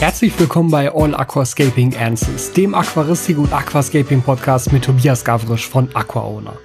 Herzlich 0.00 0.38
willkommen 0.38 0.70
bei 0.70 0.94
All 0.94 1.12
Aquascaping 1.12 1.96
Answers, 1.96 2.52
dem 2.52 2.72
Aquaristik 2.72 3.36
und 3.36 3.52
Aquascaping 3.52 4.22
Podcast 4.22 4.72
mit 4.72 4.84
Tobias 4.84 5.24
Gavrisch 5.24 5.68
von 5.68 5.88
AquaOwner. 5.92 6.56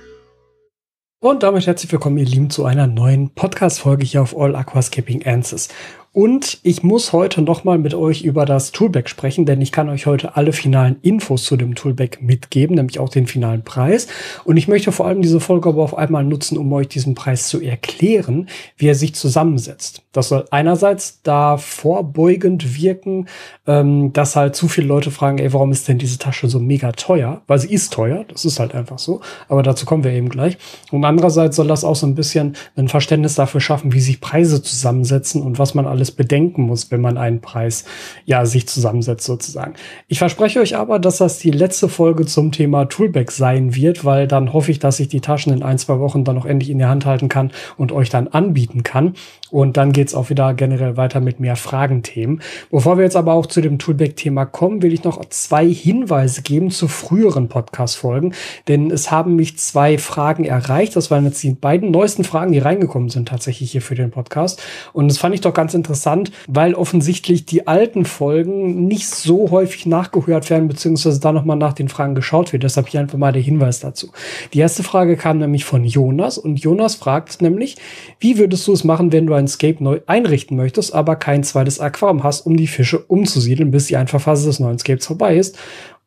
Und 1.20 1.42
damit 1.42 1.66
herzlich 1.66 1.92
willkommen, 1.92 2.20
ihr 2.20 2.26
Lieben, 2.26 2.52
zu 2.52 2.64
einer 2.66 2.86
neuen 2.86 3.32
Podcast-Folge 3.32 4.06
hier 4.06 4.22
auf 4.22 4.38
All 4.38 4.56
Aquascaping 4.56 5.26
Answers. 5.26 5.70
Und 6.12 6.60
ich 6.62 6.84
muss 6.84 7.12
heute 7.12 7.42
nochmal 7.42 7.80
mit 7.80 7.96
euch 7.96 8.22
über 8.22 8.46
das 8.46 8.72
Toolback 8.72 9.10
sprechen, 9.10 9.48
denn 9.48 9.62
ich 9.62 9.72
kann 9.72 9.90
euch 9.90 10.06
heute 10.06 10.36
alle 10.36 10.54
finalen 10.54 10.98
Infos 11.02 11.46
zu 11.46 11.58
dem 11.58 11.74
Toolback 11.74 12.22
mitgeben, 12.22 12.76
nämlich 12.76 13.00
auch 13.00 13.10
den 13.10 13.26
finalen 13.26 13.64
Preis. 13.64 14.06
Und 14.44 14.58
ich 14.58 14.68
möchte 14.68 14.92
vor 14.92 15.08
allem 15.08 15.24
diese 15.24 15.40
Folge 15.40 15.70
aber 15.70 15.82
auf 15.82 15.98
einmal 15.98 16.24
nutzen, 16.24 16.56
um 16.56 16.72
euch 16.72 16.88
diesen 16.88 17.16
Preis 17.16 17.48
zu 17.48 17.60
erklären, 17.60 18.48
wie 18.78 18.90
er 18.90 18.96
sich 18.96 19.16
zusammensetzt. 19.16 20.03
Das 20.14 20.30
soll 20.30 20.46
einerseits 20.52 21.22
da 21.24 21.58
vorbeugend 21.58 22.80
wirken, 22.80 23.28
ähm, 23.68 24.14
dass 24.14 24.36
halt 24.36 24.56
zu 24.56 24.68
viele 24.68 24.88
Leute 24.88 25.12
fragen, 25.12 25.40
ey, 25.40 25.52
warum 25.52 25.72
ist 25.72 25.88
denn 25.88 25.98
diese 25.98 26.20
Tasche 26.20 26.48
so 26.48 26.60
mega 26.60 26.92
teuer? 26.92 27.42
Weil 27.48 27.60
sie 27.60 27.74
ist 27.74 27.92
teuer, 27.92 28.24
das 28.28 28.46
ist 28.46 28.60
halt 28.60 28.76
einfach 28.76 29.00
so. 29.00 29.22
Aber 29.50 29.64
dazu 29.64 29.86
kommen 29.86 30.04
wir 30.04 30.12
eben 30.12 30.30
gleich. 30.30 30.58
Und 30.92 31.04
andererseits 31.04 31.56
soll 31.56 31.68
das 31.68 31.84
auch 31.84 31.96
so 31.96 32.06
ein 32.06 32.16
bisschen 32.16 32.56
ein 32.76 32.88
Verständnis 32.88 33.36
dafür 33.36 33.60
schaffen, 33.60 33.92
wie 33.92 34.00
sich 34.00 34.22
Preise 34.22 34.62
zusammensetzen 34.62 35.42
und 35.42 35.60
was 35.60 35.74
man 35.74 35.88
alles 35.88 36.12
bedenken 36.12 36.64
muss, 36.64 36.92
wenn 36.92 37.02
man 37.02 37.18
einen 37.18 37.42
Preis 37.42 37.86
ja 38.26 38.46
sich 38.46 38.68
zusammensetzt 38.68 39.26
sozusagen. 39.26 39.74
Ich 40.08 40.20
verspreche 40.20 40.60
euch 40.60 40.78
aber, 40.78 41.00
dass 41.00 41.18
das 41.18 41.40
die 41.40 41.52
letzte 41.52 41.90
Folge 41.90 42.26
zum 42.26 42.52
Thema 42.52 42.86
Toolback 42.86 43.32
sein 43.32 43.76
wird, 43.76 44.06
weil 44.06 44.28
dann 44.28 44.54
hoffe 44.54 44.72
ich, 44.72 44.78
dass 44.78 45.00
ich 45.00 45.08
die 45.08 45.22
Taschen 45.22 45.52
in 45.52 45.64
ein, 45.64 45.80
zwei 45.80 46.00
Wochen 46.00 46.24
dann 46.24 46.36
noch 46.36 46.46
endlich 46.46 46.70
in 46.70 46.78
der 46.78 46.90
Hand 46.90 47.08
halten 47.08 47.30
kann 47.30 47.52
und 47.78 47.92
euch 47.92 48.10
dann 48.10 48.28
anbieten 48.28 48.84
kann. 48.84 49.16
Und 49.54 49.78
dann 49.78 49.94
geht's 49.94 50.14
auch 50.14 50.30
wieder 50.30 50.54
generell 50.54 50.98
weiter 50.98 51.22
mit 51.22 51.40
mehr 51.40 51.56
Fragenthemen. 51.56 52.42
Bevor 52.72 52.98
wir 52.98 53.04
jetzt 53.04 53.16
aber 53.16 53.34
auch 53.34 53.46
zu 53.46 53.62
dem 53.62 53.80
Toolback-Thema 53.80 54.46
kommen, 54.46 54.82
will 54.82 54.94
ich 54.94 55.04
noch 55.04 55.24
zwei 55.30 55.68
Hinweise 55.68 56.42
geben 56.42 56.72
zu 56.72 56.88
früheren 56.88 57.48
Podcast-Folgen, 57.48 58.34
denn 58.68 58.92
es 58.92 59.12
haben 59.12 59.36
mich 59.36 59.58
zwei 59.58 59.98
Fragen 59.98 60.44
erreicht. 60.44 60.96
Das 60.96 61.10
waren 61.10 61.26
jetzt 61.26 61.42
die 61.42 61.54
beiden 61.54 61.92
neuesten 61.92 62.26
Fragen, 62.26 62.52
die 62.52 62.60
reingekommen 62.60 63.10
sind 63.10 63.30
tatsächlich 63.30 63.72
hier 63.72 63.82
für 63.82 63.96
den 63.96 64.12
Podcast. 64.12 64.62
Und 64.92 65.08
das 65.08 65.18
fand 65.18 65.34
ich 65.34 65.42
doch 65.42 65.54
ganz 65.54 65.74
interessant 65.74 66.32
weil 66.48 66.74
offensichtlich 66.74 67.46
die 67.46 67.68
alten 67.68 68.06
Folgen 68.06 68.86
nicht 68.86 69.08
so 69.08 69.52
häufig 69.52 69.86
nachgehört 69.86 70.50
werden, 70.50 70.68
beziehungsweise 70.68 71.20
da 71.20 71.32
nochmal 71.32 71.58
nach 71.58 71.74
den 71.74 71.90
Fragen 71.90 72.16
geschaut 72.16 72.54
wird. 72.54 72.64
Deshalb 72.64 72.88
hier 72.88 73.00
einfach 73.00 73.18
mal 73.18 73.32
der 73.32 73.42
Hinweis 73.42 73.80
dazu. 73.80 74.12
Die 74.54 74.60
erste 74.60 74.84
Frage 74.84 75.18
kam 75.18 75.38
nämlich 75.38 75.66
von 75.66 75.84
Jonas 75.84 76.38
und 76.38 76.58
Jonas 76.60 76.96
fragt 76.96 77.42
nämlich, 77.42 77.78
wie 78.20 78.38
würdest 78.38 78.68
du 78.68 78.74
es 78.74 78.84
machen, 78.84 79.12
wenn 79.12 79.28
du 79.28 79.34
ein 79.34 79.43
Scape 79.48 79.84
neu 79.84 80.02
einrichten 80.08 80.58
möchtest, 80.58 80.94
aber 80.94 81.16
kein 81.16 81.44
zweites 81.44 81.80
Aquarium 81.80 82.24
hast, 82.24 82.46
um 82.46 82.58
die 82.58 82.68
Fische 82.68 83.00
umzusiedeln, 83.00 83.72
bis 83.72 83.88
die 83.88 83.98
Einfachphase 83.98 84.46
des 84.46 84.60
neuen 84.60 84.80
Scapes 84.80 85.06
vorbei 85.06 85.38
ist? 85.38 85.58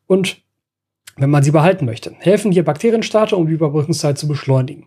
Und 0.07 0.41
wenn 1.17 1.29
man 1.29 1.43
sie 1.43 1.51
behalten 1.51 1.85
möchte. 1.85 2.13
Helfen 2.19 2.51
hier 2.51 2.63
Bakterienstarter, 2.63 3.37
um 3.37 3.47
die 3.47 3.53
Überbrückungszeit 3.53 4.17
zu 4.17 4.27
beschleunigen. 4.27 4.85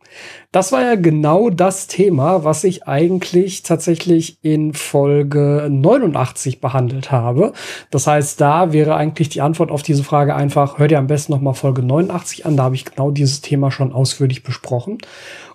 Das 0.53 0.73
war 0.73 0.83
ja 0.83 0.95
genau 0.95 1.51
das 1.51 1.87
Thema, 1.87 2.45
was 2.45 2.65
ich 2.65 2.87
eigentlich 2.87 3.63
tatsächlich 3.63 4.39
in 4.43 4.73
Folge 4.73 5.69
89 5.71 6.61
behandelt 6.61 7.11
habe. 7.11 7.53
Das 7.91 8.07
heißt, 8.07 8.41
da 8.41 8.73
wäre 8.73 8.95
eigentlich 8.95 9.29
die 9.29 9.41
Antwort 9.41 9.71
auf 9.71 9.83
diese 9.83 10.05
Frage 10.05 10.35
einfach, 10.35 10.79
hört 10.79 10.93
ihr 10.93 10.99
am 10.99 11.09
besten 11.09 11.33
nochmal 11.33 11.55
Folge 11.55 11.83
89 11.83 12.47
an, 12.47 12.57
da 12.57 12.65
habe 12.65 12.75
ich 12.75 12.85
genau 12.85 13.11
dieses 13.11 13.41
Thema 13.41 13.71
schon 13.71 13.93
ausführlich 13.93 14.43
besprochen. 14.43 14.99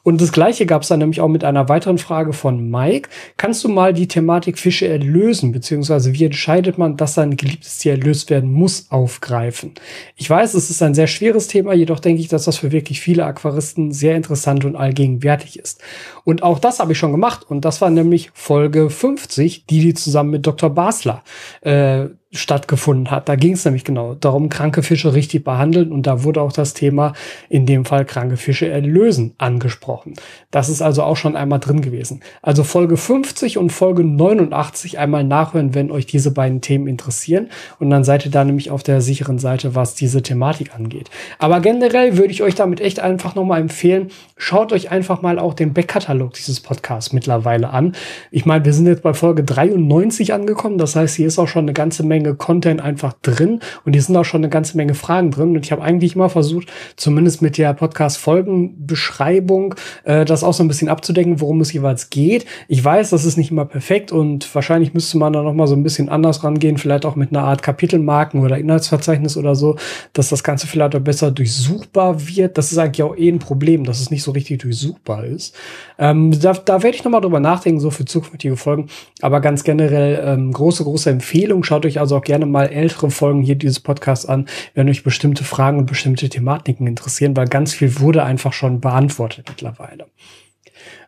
Und 0.05 0.21
das 0.21 0.31
gleiche 0.31 0.67
gab 0.67 0.83
es 0.83 0.87
dann 0.87 0.99
nämlich 0.99 1.19
auch 1.19 1.27
mit 1.27 1.43
einer 1.43 1.67
weiteren 1.67 1.97
Frage 1.97 2.31
von 2.31 2.69
Mike. 2.69 3.09
Kannst 3.37 3.63
du 3.63 3.69
mal 3.69 3.91
die 3.91 4.07
Thematik 4.07 4.59
Fische 4.59 4.87
erlösen, 4.87 5.51
beziehungsweise 5.51 6.13
wie 6.13 6.25
entscheidet 6.25 6.77
man, 6.77 6.95
dass 6.95 7.17
ein 7.17 7.37
geliebtes 7.37 7.79
Tier 7.79 7.93
erlöst 7.93 8.29
werden 8.29 8.51
muss, 8.51 8.85
aufgreifen? 8.91 9.73
Ich 10.15 10.29
weiß, 10.29 10.53
es 10.53 10.64
ist 10.69 10.81
ein 10.81 10.94
sehr 10.94 11.08
schweres 11.08 11.47
Thema, 11.47 11.73
jedoch 11.73 11.99
denke 11.99 12.21
ich, 12.21 12.27
dass 12.27 12.45
das 12.45 12.58
für 12.58 12.71
wirklich 12.71 13.02
viele 13.02 13.26
Aquaristen 13.26 13.92
sehr 13.92 14.15
interessant 14.15 14.65
und 14.65 14.76
allgegenwärtig 14.76 15.59
ist. 15.59 15.81
Und 16.23 16.43
auch 16.43 16.59
das 16.59 16.80
habe 16.80 16.92
ich 16.92 16.98
schon 16.98 17.11
gemacht 17.11 17.45
und 17.49 17.65
das 17.65 17.81
war 17.81 17.89
nämlich 17.89 18.31
Folge 18.33 18.89
50, 18.89 19.65
die 19.65 19.80
die 19.80 19.93
zusammen 19.93 20.31
mit 20.31 20.45
Dr. 20.45 20.70
Basler 20.70 21.23
äh, 21.61 22.08
stattgefunden 22.35 23.11
hat. 23.11 23.29
Da 23.29 23.35
ging 23.35 23.53
es 23.53 23.65
nämlich 23.65 23.83
genau 23.83 24.15
darum, 24.15 24.49
kranke 24.49 24.83
Fische 24.83 25.13
richtig 25.13 25.43
behandeln 25.43 25.91
und 25.91 26.07
da 26.07 26.23
wurde 26.23 26.41
auch 26.41 26.51
das 26.51 26.73
Thema, 26.73 27.13
in 27.49 27.65
dem 27.65 27.85
Fall 27.85 28.05
kranke 28.05 28.37
Fische 28.37 28.67
erlösen, 28.67 29.33
angesprochen. 29.37 30.13
Das 30.51 30.69
ist 30.69 30.81
also 30.81 31.03
auch 31.03 31.17
schon 31.17 31.35
einmal 31.35 31.59
drin 31.59 31.81
gewesen. 31.81 32.21
Also 32.41 32.63
Folge 32.63 32.97
50 32.97 33.57
und 33.57 33.71
Folge 33.71 34.03
89 34.03 34.99
einmal 34.99 35.23
nachhören, 35.23 35.73
wenn 35.73 35.91
euch 35.91 36.05
diese 36.05 36.31
beiden 36.31 36.61
Themen 36.61 36.87
interessieren 36.87 37.49
und 37.79 37.89
dann 37.89 38.03
seid 38.03 38.25
ihr 38.25 38.31
da 38.31 38.43
nämlich 38.43 38.71
auf 38.71 38.83
der 38.83 39.02
sicheren 39.02 39.39
Seite, 39.39 39.75
was 39.75 39.95
diese 39.95 40.21
Thematik 40.21 40.75
angeht. 40.75 41.09
Aber 41.39 41.59
generell 41.59 42.17
würde 42.17 42.31
ich 42.31 42.43
euch 42.43 42.55
damit 42.55 42.81
echt 42.81 42.99
einfach 42.99 43.35
nochmal 43.35 43.61
empfehlen, 43.61 44.09
schaut 44.37 44.73
euch 44.73 44.91
einfach 44.91 45.21
mal 45.21 45.39
auch 45.39 45.53
den 45.53 45.73
Backkatalog 45.73 46.33
dieses 46.33 46.59
Podcasts 46.59 47.13
mittlerweile 47.13 47.69
an. 47.69 47.95
Ich 48.31 48.45
meine, 48.45 48.65
wir 48.65 48.73
sind 48.73 48.87
jetzt 48.87 49.03
bei 49.03 49.13
Folge 49.13 49.43
93 49.43 50.33
angekommen, 50.33 50.77
das 50.77 50.95
heißt, 50.95 51.15
hier 51.15 51.27
ist 51.27 51.39
auch 51.39 51.47
schon 51.47 51.65
eine 51.65 51.73
ganze 51.73 52.03
Menge 52.03 52.24
Menge 52.25 52.36
Content 52.36 52.81
einfach 52.81 53.13
drin 53.21 53.59
und 53.86 53.93
hier 53.93 54.02
sind 54.02 54.17
auch 54.17 54.25
schon 54.25 54.41
eine 54.41 54.49
ganze 54.49 54.75
Menge 54.77 54.95
Fragen 54.95 55.31
drin. 55.31 55.55
Und 55.55 55.65
ich 55.65 55.71
habe 55.71 55.81
eigentlich 55.81 56.15
immer 56.15 56.30
versucht, 56.30 56.71
zumindest 56.95 57.41
mit 57.41 57.58
der 57.58 57.73
Podcast-Folgenbeschreibung, 57.73 59.75
äh, 60.03 60.25
das 60.25 60.43
auch 60.43 60.53
so 60.53 60.64
ein 60.64 60.67
bisschen 60.67 60.89
abzudecken, 60.89 61.41
worum 61.41 61.61
es 61.61 61.71
jeweils 61.71 62.09
geht. 62.09 62.45
Ich 62.67 62.83
weiß, 62.83 63.11
das 63.11 63.25
ist 63.25 63.37
nicht 63.37 63.52
immer 63.52 63.65
perfekt 63.65 64.11
und 64.11 64.53
wahrscheinlich 64.53 64.93
müsste 64.93 65.17
man 65.17 65.33
da 65.33 65.43
noch 65.43 65.53
mal 65.53 65.67
so 65.67 65.75
ein 65.75 65.83
bisschen 65.83 66.09
anders 66.09 66.43
rangehen, 66.43 66.77
vielleicht 66.77 67.05
auch 67.05 67.15
mit 67.15 67.30
einer 67.30 67.43
Art 67.43 67.61
Kapitelmarken 67.61 68.41
oder 68.41 68.58
Inhaltsverzeichnis 68.58 69.37
oder 69.37 69.55
so, 69.55 69.75
dass 70.14 70.30
das 70.30 70.43
Ganze 70.43 70.67
vielleicht 70.67 70.95
auch 70.95 71.02
besser 71.02 71.31
durchsuchbar 71.31 72.27
wird. 72.27 72.58
Das 72.58 72.71
ist 72.71 72.77
eigentlich 72.77 73.03
auch 73.03 73.15
eh 73.15 73.30
ein 73.30 73.39
Problem, 73.39 73.83
dass 73.83 74.02
es 74.02 74.11
nicht 74.11 74.23
so 74.23 74.31
richtig 74.31 74.61
durchsuchbar 74.61 75.25
ist. 75.25 75.55
Ähm, 75.97 76.37
da, 76.39 76.53
da 76.53 76.83
werde 76.83 76.97
ich 76.97 77.03
noch 77.03 77.11
mal 77.11 77.21
drüber 77.21 77.39
nachdenken, 77.39 77.80
so 77.80 77.91
für 77.91 78.05
zukünftige 78.05 78.58
Folgen. 78.58 78.87
Aber 79.21 79.41
ganz 79.41 79.64
generell 79.64 80.21
ähm, 80.25 80.52
große, 80.52 80.83
große 80.83 81.09
Empfehlung. 81.09 81.64
Schaut 81.64 81.85
euch 81.85 81.99
also 81.99 82.14
auch 82.15 82.23
gerne 82.23 82.45
mal 82.45 82.65
ältere 82.67 83.11
Folgen 83.11 83.42
hier 83.42 83.55
dieses 83.55 83.80
Podcasts 83.80 84.26
an, 84.26 84.48
wenn 84.73 84.89
euch 84.89 85.03
bestimmte 85.03 85.43
Fragen 85.43 85.80
und 85.80 85.86
bestimmte 85.86 86.30
Thematiken 86.30 86.87
interessieren, 86.87 87.36
weil 87.36 87.48
ganz 87.48 87.73
viel 87.73 87.99
wurde 87.99 88.23
einfach 88.23 88.53
schon 88.53 88.81
beantwortet 88.81 89.45
mittlerweile. 89.49 90.08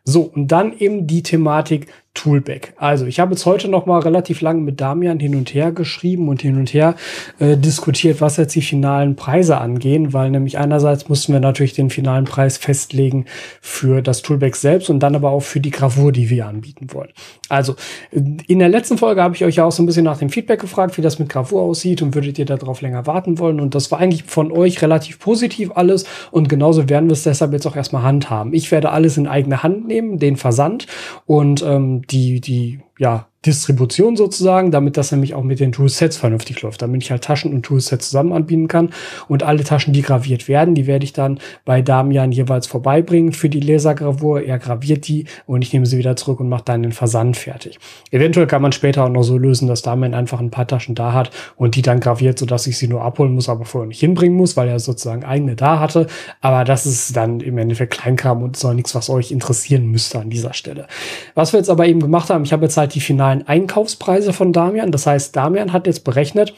So, 0.03 0.21
und 0.21 0.47
dann 0.47 0.77
eben 0.77 1.05
die 1.05 1.23
Thematik 1.23 1.87
Toolback. 2.17 2.73
Also 2.77 3.05
ich 3.05 3.19
habe 3.19 3.33
jetzt 3.33 3.45
heute 3.45 3.67
noch 3.67 3.85
mal 3.85 3.99
relativ 3.99 4.41
lange 4.41 4.61
mit 4.61 4.81
Damian 4.81 5.19
hin 5.19 5.35
und 5.35 5.53
her 5.53 5.71
geschrieben 5.71 6.29
und 6.29 6.41
hin 6.41 6.57
und 6.57 6.73
her 6.73 6.95
äh, 7.37 7.55
diskutiert, 7.55 8.21
was 8.21 8.37
jetzt 8.37 8.55
die 8.55 8.63
finalen 8.63 9.15
Preise 9.15 9.59
angehen, 9.59 10.13
weil 10.13 10.31
nämlich 10.31 10.57
einerseits 10.57 11.09
mussten 11.09 11.33
wir 11.33 11.39
natürlich 11.39 11.73
den 11.73 11.91
finalen 11.91 12.25
Preis 12.25 12.57
festlegen 12.57 13.25
für 13.61 14.01
das 14.01 14.23
Toolback 14.23 14.55
selbst 14.55 14.89
und 14.89 14.99
dann 14.99 15.15
aber 15.15 15.29
auch 15.29 15.43
für 15.43 15.59
die 15.59 15.69
Gravur, 15.69 16.11
die 16.11 16.31
wir 16.31 16.47
anbieten 16.47 16.87
wollen. 16.91 17.09
Also 17.49 17.75
in 18.11 18.59
der 18.59 18.69
letzten 18.69 18.97
Folge 18.97 19.21
habe 19.21 19.35
ich 19.35 19.45
euch 19.45 19.57
ja 19.57 19.65
auch 19.65 19.71
so 19.71 19.83
ein 19.83 19.85
bisschen 19.85 20.03
nach 20.03 20.17
dem 20.17 20.29
Feedback 20.29 20.59
gefragt, 20.59 20.97
wie 20.97 21.03
das 21.03 21.19
mit 21.19 21.29
Gravur 21.29 21.61
aussieht 21.61 22.01
und 22.01 22.15
würdet 22.15 22.39
ihr 22.39 22.45
darauf 22.45 22.81
länger 22.81 23.05
warten 23.05 23.37
wollen 23.37 23.59
und 23.59 23.75
das 23.75 23.91
war 23.91 23.99
eigentlich 23.99 24.23
von 24.23 24.51
euch 24.51 24.81
relativ 24.81 25.19
positiv 25.19 25.69
alles 25.75 26.05
und 26.31 26.49
genauso 26.49 26.89
werden 26.89 27.09
wir 27.09 27.13
es 27.13 27.23
deshalb 27.23 27.53
jetzt 27.53 27.67
auch 27.67 27.75
erstmal 27.75 28.01
handhaben. 28.01 28.55
Ich 28.55 28.71
werde 28.71 28.89
alles 28.89 29.17
in 29.17 29.27
eigene 29.27 29.61
Hand 29.61 29.87
nehmen, 29.87 30.17
den 30.17 30.35
Versand 30.35 30.87
und 31.27 31.61
ähm, 31.61 32.06
die, 32.11 32.39
die, 32.41 32.79
ja, 32.97 33.27
Distribution 33.47 34.15
sozusagen, 34.15 34.71
damit 34.71 34.97
das 34.97 35.11
nämlich 35.11 35.33
auch 35.33 35.43
mit 35.43 35.59
den 35.59 35.71
Toolsets 35.71 36.17
vernünftig 36.17 36.61
läuft, 36.61 36.81
damit 36.81 37.03
ich 37.03 37.11
halt 37.11 37.23
Taschen 37.23 37.53
und 37.53 37.63
Toolsets 37.63 38.09
zusammen 38.09 38.33
anbieten 38.33 38.67
kann. 38.67 38.89
Und 39.27 39.43
alle 39.43 39.63
Taschen, 39.63 39.93
die 39.93 40.01
graviert 40.01 40.47
werden, 40.47 40.75
die 40.75 40.85
werde 40.85 41.05
ich 41.05 41.13
dann 41.13 41.39
bei 41.65 41.81
Damian 41.81 42.31
jeweils 42.31 42.67
vorbeibringen 42.67 43.31
für 43.31 43.49
die 43.49 43.61
Lasergravur. 43.61 44.41
Er 44.43 44.59
graviert 44.59 45.07
die 45.07 45.25
und 45.45 45.61
ich 45.61 45.73
nehme 45.73 45.85
sie 45.85 45.97
wieder 45.97 46.15
zurück 46.15 46.39
und 46.39 46.49
mache 46.49 46.63
dann 46.65 46.83
den 46.83 46.91
Versand 46.91 47.37
fertig. 47.37 47.79
Eventuell 48.11 48.47
kann 48.47 48.61
man 48.61 48.73
später 48.73 49.05
auch 49.05 49.09
noch 49.09 49.23
so 49.23 49.37
lösen, 49.37 49.67
dass 49.67 49.81
Damian 49.81 50.13
einfach 50.13 50.39
ein 50.39 50.51
paar 50.51 50.67
Taschen 50.67 50.93
da 50.93 51.13
hat 51.13 51.31
und 51.55 51.75
die 51.75 51.81
dann 51.81 51.99
graviert, 51.99 52.37
sodass 52.37 52.67
ich 52.67 52.77
sie 52.77 52.87
nur 52.87 53.01
abholen 53.01 53.33
muss, 53.33 53.49
aber 53.49 53.65
vorher 53.65 53.87
nicht 53.87 53.99
hinbringen 53.99 54.37
muss, 54.37 54.57
weil 54.57 54.67
er 54.67 54.79
sozusagen 54.79 55.23
eigene 55.23 55.55
da 55.55 55.79
hatte. 55.79 56.07
Aber 56.41 56.63
das 56.63 56.85
ist 56.85 57.15
dann 57.15 57.39
im 57.39 57.57
Endeffekt 57.57 57.93
Kleinkram 57.93 58.43
und 58.43 58.57
soll 58.57 58.75
nichts, 58.75 58.93
was 58.93 59.09
euch 59.09 59.31
interessieren 59.31 59.89
müsste 59.89 60.19
an 60.19 60.29
dieser 60.29 60.53
Stelle. 60.53 60.87
Was 61.33 61.53
wir 61.53 61.59
jetzt 61.59 61.69
aber 61.69 61.87
eben 61.87 62.01
gemacht 62.01 62.29
haben, 62.29 62.43
ich 62.43 62.53
habe 62.53 62.65
jetzt 62.65 62.77
halt 62.77 62.93
die 62.95 62.99
finalen 62.99 63.36
finalen 63.37 63.47
Einkaufspreise 63.47 64.33
von 64.33 64.53
Damian. 64.53 64.91
Das 64.91 65.05
heißt, 65.05 65.35
Damian 65.35 65.73
hat 65.73 65.87
jetzt 65.87 66.03
berechnet, 66.03 66.53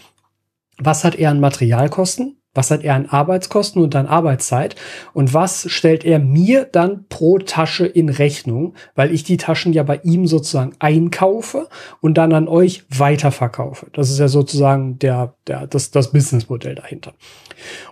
was 0.77 1.03
hat 1.03 1.15
er 1.15 1.31
an 1.31 1.39
Materialkosten 1.39 2.35
Was 2.55 2.71
hat 2.71 2.83
er 2.83 2.95
an 2.95 3.05
Arbeitskosten 3.05 3.81
und 3.81 3.95
an 3.95 4.07
Arbeitszeit? 4.07 4.75
Und 5.13 5.35
was 5.35 5.69
stellt 5.69 6.03
er 6.03 6.17
mir 6.17 6.65
dann 6.65 7.05
pro 7.07 7.37
Tasche 7.37 7.85
in 7.85 8.09
Rechnung? 8.09 8.73
Weil 8.95 9.13
ich 9.13 9.23
die 9.23 9.37
Taschen 9.37 9.71
ja 9.71 9.83
bei 9.83 9.99
ihm 10.03 10.25
sozusagen 10.25 10.73
einkaufe 10.79 11.69
und 12.01 12.17
dann 12.17 12.33
an 12.33 12.47
euch 12.47 12.85
weiterverkaufe. 12.89 13.87
Das 13.93 14.09
ist 14.09 14.19
ja 14.19 14.27
sozusagen 14.27 14.97
der, 14.97 15.35
der, 15.45 15.67
das, 15.67 15.91
das 15.91 16.11
Businessmodell 16.11 16.73
dahinter. 16.75 17.13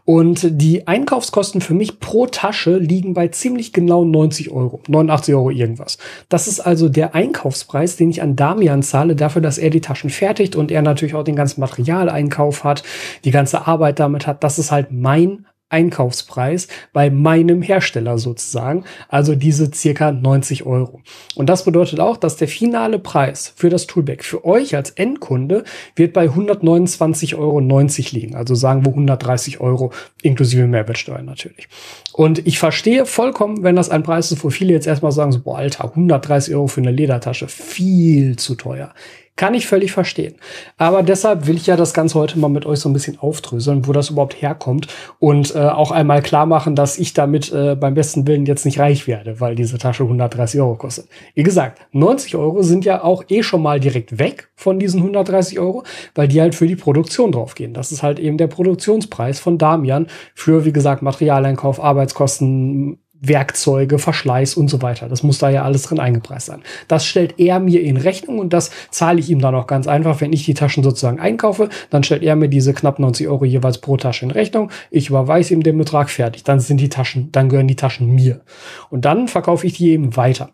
Und 0.10 0.62
die 0.62 0.88
Einkaufskosten 0.88 1.60
für 1.60 1.74
mich 1.74 2.00
pro 2.00 2.28
Tasche 2.28 2.78
liegen 2.78 3.14
bei 3.14 3.28
ziemlich 3.28 3.74
genau 3.74 4.06
90 4.06 4.52
Euro, 4.52 4.80
89 4.88 5.36
Euro 5.36 5.50
irgendwas. 5.50 5.98
Das 6.30 6.48
ist 6.48 6.62
also 6.62 6.88
der 6.88 7.14
Einkaufspreis, 7.14 7.98
den 7.98 8.10
ich 8.10 8.22
an 8.22 8.38
Damian 8.38 8.84
zahle, 8.84 9.18
dafür, 9.18 9.42
dass 9.42 9.58
er 9.58 9.70
die 9.70 9.82
Taschen 9.82 10.10
fertigt 10.10 10.56
und 10.56 10.72
er 10.72 10.82
natürlich 10.82 11.14
auch 11.14 11.26
den 11.26 11.36
ganzen 11.36 11.60
Materialeinkauf 11.60 12.64
hat, 12.64 12.84
die 13.26 13.32
ganze 13.32 13.68
Arbeit 13.68 14.00
damit 14.00 14.28
hat. 14.28 14.46
Das 14.46 14.60
ist 14.60 14.72
halt 14.72 14.94
mein 14.94 15.46
Einkaufspreis 15.70 16.68
bei 16.94 17.10
meinem 17.10 17.62
Hersteller 17.62 18.18
sozusagen, 18.18 18.86
also 19.10 19.36
diese 19.36 19.72
circa 19.74 20.12
90 20.12 20.66
Euro. 20.66 21.02
Und 21.36 21.50
das 21.50 21.66
bedeutet 21.66 22.00
auch, 22.00 22.18
dass 22.18 22.38
der 22.38 22.48
finale 22.48 23.00
Preis 23.00 23.54
für 23.56 23.70
das 23.70 23.86
Toolback 23.88 24.24
für 24.24 24.46
euch 24.46 24.76
als 24.76 24.92
Endkunde 24.92 25.64
wird 25.96 26.14
bei 26.14 26.28
129,90 26.28 27.38
Euro 27.38 27.60
liegen, 27.60 28.36
also 28.36 28.56
sagen 28.56 28.86
wir 28.86 28.92
130 28.92 29.60
Euro 29.60 29.92
inklusive 30.22 30.68
Mehrwertsteuer 30.68 31.22
natürlich. 31.22 31.68
Und 32.14 32.48
ich 32.48 32.60
verstehe 32.60 33.06
vollkommen, 33.06 33.64
wenn 33.64 33.76
das 33.76 33.90
ein 33.90 34.04
Preis 34.04 34.32
ist, 34.32 34.44
wo 34.44 34.50
viele 34.50 34.74
jetzt 34.74 34.88
erstmal 34.88 35.12
sagen, 35.12 35.32
so, 35.32 35.42
boah, 35.42 35.58
Alter, 35.58 35.84
130 35.84 36.56
Euro 36.56 36.68
für 36.68 36.82
eine 36.82 36.92
Ledertasche, 36.92 37.48
viel 37.48 38.38
zu 38.38 38.56
teuer. 38.56 38.94
Kann 39.38 39.54
ich 39.54 39.68
völlig 39.68 39.92
verstehen. 39.92 40.36
Aber 40.78 41.04
deshalb 41.04 41.46
will 41.46 41.56
ich 41.56 41.68
ja 41.68 41.76
das 41.76 41.94
Ganze 41.94 42.16
heute 42.16 42.40
mal 42.40 42.50
mit 42.50 42.66
euch 42.66 42.80
so 42.80 42.90
ein 42.90 42.94
bisschen 42.94 43.20
aufdröseln, 43.20 43.88
wo 43.88 43.94
das 43.94 44.10
überhaupt 44.10 44.42
herkommt 44.42 44.88
und 45.20 45.56
äh, 45.56 45.60
auch 45.60 45.92
einmal 45.92 46.24
klar 46.24 46.48
machen, 46.48 46.76
dass 46.76 46.98
ich 46.98 47.14
damit 47.14 47.54
äh, 47.54 47.76
beim 47.76 47.94
besten 47.94 48.26
Willen 48.26 48.48
jetzt 48.48 48.66
nicht 48.66 48.80
reich 48.80 49.06
werde, 49.06 49.40
weil 49.40 49.54
diese 49.54 49.78
Tasche 49.78 50.04
130 50.04 50.60
Euro 50.60 50.76
kostet. 50.76 51.08
Wie 51.36 51.44
gesagt, 51.44 51.80
90 51.92 52.36
Euro 52.36 52.64
sind 52.64 52.84
ja 52.84 53.04
auch 53.04 53.24
eh 53.30 53.44
schon 53.44 53.62
mal 53.62 53.80
direkt 53.80 54.18
weg 54.18 54.50
von 54.56 54.80
diesen 54.80 55.02
130 55.02 55.60
Euro, 55.60 55.84
weil 56.16 56.28
die 56.28 56.42
halt 56.42 56.56
für 56.56 56.66
die 56.66 56.76
Produktion 56.76 57.32
draufgehen. 57.32 57.76
Das 57.76 57.92
ist 57.92 58.02
halt 58.02 58.18
eben 58.18 58.38
der 58.38 58.48
Produktionspreis 58.48 59.40
von 59.40 59.60
Damian 59.60 60.08
für, 60.34 60.66
wie 60.66 60.74
gesagt, 60.74 61.04
Materialeinkauf, 61.04 61.80
Arbeitskosten, 61.80 62.98
Werkzeuge, 63.20 64.00
Verschleiß 64.00 64.56
und 64.56 64.70
so 64.70 64.82
weiter. 64.82 65.10
Das 65.10 65.24
muss 65.24 65.40
da 65.40 65.50
ja 65.50 65.64
alles 65.64 65.84
drin 65.84 66.00
eingepreist 66.00 66.48
sein. 66.48 66.62
Das 66.88 67.06
stellt 67.06 67.40
er 67.40 67.60
mir 67.60 67.82
in 67.82 67.98
Rechnung 67.98 68.40
und 68.40 68.54
das 68.54 68.72
zahle 68.92 69.20
ich 69.20 69.30
ihm 69.30 69.40
dann 69.40 69.56
auch 69.56 69.68
ganz 69.68 69.88
einfach. 69.88 70.22
Wenn 70.22 70.34
ich 70.34 70.46
die 70.46 70.54
Taschen 70.54 70.84
sozusagen 70.84 71.20
einkaufe, 71.20 71.70
dann 71.90 72.04
stellt 72.04 72.24
er 72.24 72.36
mir 72.36 72.50
diese 72.50 72.74
knapp 72.74 73.00
90 73.00 73.28
Euro 73.28 73.46
jeweils 73.46 73.80
pro 73.80 73.98
Tasche 73.98 74.26
in 74.26 74.32
Rechnung. 74.32 74.72
Ich 74.92 75.10
überweise 75.10 75.54
ihm 75.54 75.64
den 75.64 75.78
Betrag 75.78 76.10
fertig. 76.10 76.44
Dann 76.44 76.60
sind 76.60 76.80
die 76.80 76.90
Taschen, 76.90 77.32
dann 77.32 77.50
gehören 77.50 77.68
die 77.68 77.76
Taschen 77.76 78.14
mir. 78.14 78.42
Und 78.90 79.06
dann 79.06 79.28
verkaufe 79.28 79.66
ich 79.66 79.74
die 79.74 79.92
eben 79.92 80.16
weiter. 80.16 80.52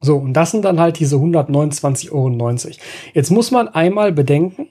So, 0.00 0.16
und 0.16 0.32
das 0.32 0.50
sind 0.50 0.64
dann 0.64 0.80
halt 0.80 0.98
diese 0.98 1.16
129,90 1.16 2.12
Euro. 2.12 2.56
Jetzt 3.12 3.30
muss 3.30 3.50
man 3.50 3.68
einmal 3.68 4.12
bedenken, 4.12 4.68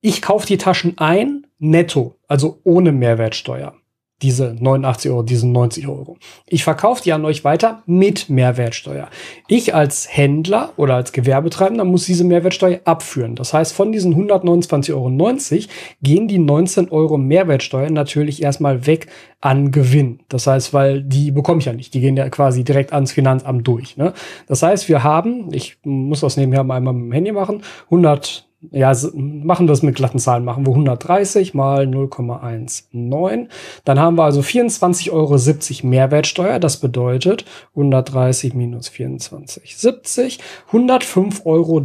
ich 0.00 0.22
kaufe 0.22 0.46
die 0.46 0.58
Taschen 0.58 0.98
ein, 0.98 1.46
netto, 1.58 2.16
also 2.28 2.60
ohne 2.62 2.92
Mehrwertsteuer 2.92 3.74
diese 4.22 4.56
89 4.58 5.10
Euro, 5.10 5.22
diesen 5.22 5.52
90 5.52 5.88
Euro. 5.88 6.16
Ich 6.46 6.64
verkaufe 6.64 7.02
die 7.02 7.12
an 7.12 7.24
euch 7.26 7.44
weiter 7.44 7.82
mit 7.84 8.30
Mehrwertsteuer. 8.30 9.08
Ich 9.46 9.74
als 9.74 10.08
Händler 10.10 10.72
oder 10.78 10.94
als 10.94 11.12
Gewerbetreibender 11.12 11.84
muss 11.84 12.06
diese 12.06 12.24
Mehrwertsteuer 12.24 12.80
abführen. 12.84 13.34
Das 13.34 13.52
heißt, 13.52 13.74
von 13.74 13.92
diesen 13.92 14.14
129,90 14.14 14.94
Euro 14.94 15.68
gehen 16.00 16.28
die 16.28 16.38
19 16.38 16.90
Euro 16.90 17.18
Mehrwertsteuer 17.18 17.90
natürlich 17.90 18.42
erstmal 18.42 18.86
weg 18.86 19.08
an 19.42 19.70
Gewinn. 19.70 20.20
Das 20.28 20.46
heißt, 20.46 20.72
weil 20.72 21.02
die 21.02 21.30
bekomme 21.30 21.60
ich 21.60 21.66
ja 21.66 21.74
nicht. 21.74 21.92
Die 21.92 22.00
gehen 22.00 22.16
ja 22.16 22.28
quasi 22.30 22.64
direkt 22.64 22.94
ans 22.94 23.12
Finanzamt 23.12 23.68
durch. 23.68 23.98
Ne? 23.98 24.14
Das 24.46 24.62
heißt, 24.62 24.88
wir 24.88 25.04
haben, 25.04 25.52
ich 25.52 25.76
muss 25.84 26.20
das 26.20 26.38
nebenher 26.38 26.64
mal 26.64 26.76
einmal 26.76 26.94
mit 26.94 27.04
dem 27.04 27.12
Handy 27.12 27.32
machen, 27.32 27.62
100 27.84 28.46
ja, 28.70 28.94
machen 29.14 29.68
wir 29.68 29.72
es 29.72 29.82
mit 29.82 29.96
glatten 29.96 30.18
Zahlen, 30.18 30.44
machen 30.44 30.66
wir 30.66 30.72
130 30.72 31.54
mal 31.54 31.86
0,19. 31.86 33.48
Dann 33.84 33.98
haben 33.98 34.16
wir 34.16 34.24
also 34.24 34.40
24,70 34.40 35.12
Euro 35.12 35.88
Mehrwertsteuer. 35.88 36.58
Das 36.58 36.78
bedeutet 36.78 37.44
130 37.70 38.54
minus 38.54 38.88
24,70, 38.88 40.38
105,30 40.72 41.46
Euro 41.46 41.80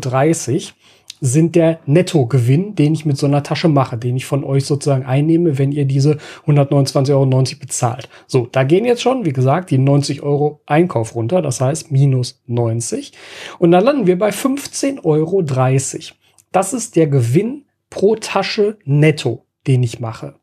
sind 1.22 1.56
der 1.56 1.80
Nettogewinn, 1.86 2.76
den 2.76 2.94
ich 2.94 3.06
mit 3.06 3.18
so 3.18 3.28
einer 3.28 3.44
Tasche 3.44 3.70
mache, 3.70 3.98
den 3.98 4.18
ich 4.18 4.26
von 4.26 4.44
euch 4.44 4.66
sozusagen 4.66 5.06
einnehme, 5.06 5.60
wenn 5.60 5.72
ihr 5.72 5.86
diese 5.86 6.18
129,90 6.48 7.12
Euro 7.12 7.60
bezahlt. 7.60 8.10
So, 8.26 8.48
da 8.52 8.64
gehen 8.64 8.86
jetzt 8.86 9.04
schon, 9.04 9.24
wie 9.24 9.32
gesagt, 9.32 9.70
die 9.70 9.78
90 9.78 10.24
Euro 10.24 10.62
Einkauf 10.66 11.16
runter, 11.16 11.44
das 11.44 11.62
heißt 11.62 11.92
minus 11.92 12.42
90. 12.48 13.14
Und 13.60 13.72
dann 13.72 13.84
landen 13.84 14.08
wir 14.08 14.18
bei 14.18 14.32
15,30 14.32 15.06
Euro. 15.06 15.44
Das 16.52 16.74
ist 16.74 16.96
der 16.96 17.08
Gewinn 17.08 17.66
pro 17.90 18.16
Tasche 18.16 18.78
netto, 18.84 19.46
den 19.68 19.84
ich 19.84 20.00
mache. 20.00 20.36